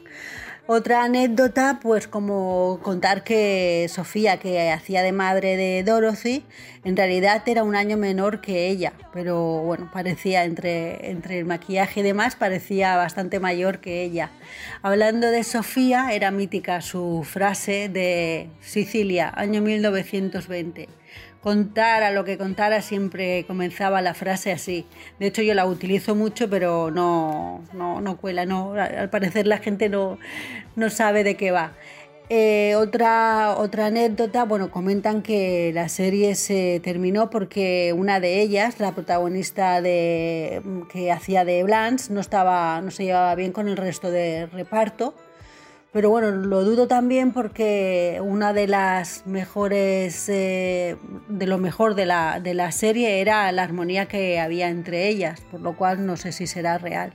[0.70, 6.44] Otra anécdota, pues como contar que Sofía, que hacía de madre de Dorothy,
[6.84, 12.00] en realidad era un año menor que ella, pero bueno, parecía entre, entre el maquillaje
[12.00, 14.30] y demás, parecía bastante mayor que ella.
[14.82, 20.97] Hablando de Sofía, era mítica su frase de Sicilia, año 1920
[21.42, 24.86] contara lo que contara, siempre comenzaba la frase así.
[25.18, 29.58] De hecho, yo la utilizo mucho, pero no, no, no cuela, no, al parecer la
[29.58, 30.18] gente no,
[30.76, 31.72] no sabe de qué va.
[32.30, 38.80] Eh, otra, otra anécdota, bueno, comentan que la serie se terminó porque una de ellas,
[38.80, 40.60] la protagonista de,
[40.92, 45.14] que hacía de Blanche, no, estaba, no se llevaba bien con el resto del reparto
[45.92, 50.96] pero bueno, lo dudo también porque una de las mejores, eh,
[51.28, 55.40] de lo mejor de la, de la serie era la armonía que había entre ellas,
[55.50, 57.14] por lo cual no sé si será real.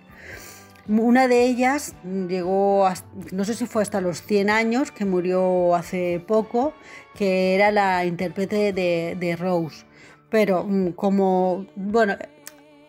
[0.88, 1.96] Una de ellas
[2.28, 2.90] llegó,
[3.32, 6.74] no sé si fue hasta los 100 años, que murió hace poco,
[7.16, 9.86] que era la intérprete de, de Rose.
[10.30, 12.18] Pero mm, como, bueno,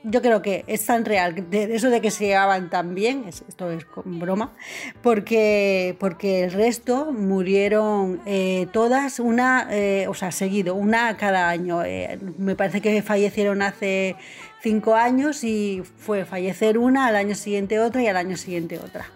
[0.05, 3.71] yo creo que es tan real, de eso de que se llevaban tan bien, esto
[3.71, 4.53] es broma,
[5.03, 11.83] porque, porque el resto murieron eh, todas, una, eh, o sea, seguido, una cada año.
[11.83, 14.17] Eh, me parece que fallecieron hace
[14.63, 19.07] cinco años y fue fallecer una, al año siguiente otra y al año siguiente otra.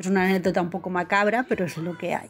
[0.00, 2.28] Es una anécdota un poco macabra, pero es lo que hay.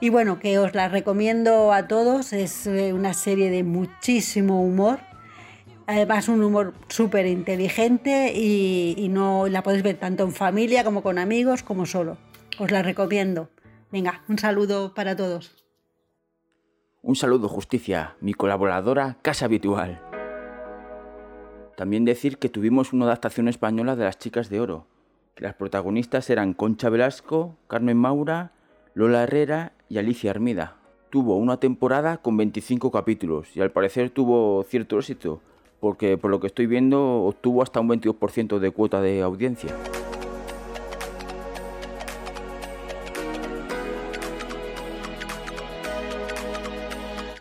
[0.00, 5.09] Y bueno, que os la recomiendo a todos, es una serie de muchísimo humor
[5.90, 11.18] Además, un humor súper inteligente y, no la podéis ver tanto en familia como con
[11.18, 12.16] amigos como solo.
[12.60, 13.48] Os la recomiendo.
[13.90, 15.64] Venga, un saludo para todos.
[17.02, 20.00] Un saludo, Justicia, mi colaboradora casa habitual.
[21.76, 24.86] También decir que tuvimos una adaptación española de Las Chicas de Oro,
[25.34, 28.52] que las protagonistas eran Concha Velasco, Carmen Maura,
[28.94, 30.76] Lola Herrera y Alicia Armida.
[31.10, 35.42] Tuvo una temporada con 25 capítulos y al parecer tuvo cierto éxito,
[35.80, 39.74] porque por lo que estoy viendo obtuvo hasta un 22% de cuota de audiencia.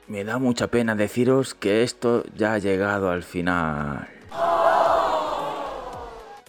[0.08, 4.08] Me da mucha pena deciros que esto ya ha llegado al final.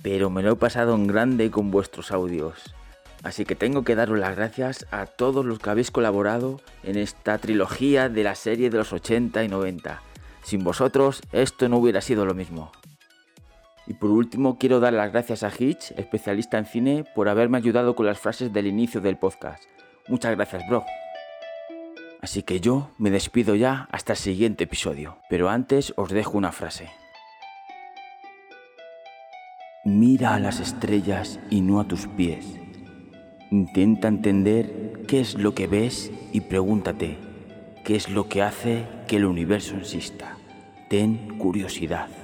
[0.02, 2.74] Pero me lo he pasado en grande con vuestros audios.
[3.22, 7.36] Así que tengo que daros las gracias a todos los que habéis colaborado en esta
[7.36, 10.00] trilogía de la serie de los 80 y 90
[10.50, 12.72] sin vosotros esto no hubiera sido lo mismo.
[13.86, 17.94] Y por último, quiero dar las gracias a Hitch, especialista en cine, por haberme ayudado
[17.94, 19.62] con las frases del inicio del podcast.
[20.08, 20.84] Muchas gracias, bro.
[22.20, 25.16] Así que yo me despido ya hasta el siguiente episodio.
[25.28, 26.90] Pero antes os dejo una frase.
[29.84, 32.44] Mira a las estrellas y no a tus pies.
[33.50, 37.30] Intenta entender qué es lo que ves y pregúntate
[37.84, 40.36] qué es lo que hace que el universo insista.
[40.90, 42.19] Ten curiosidad.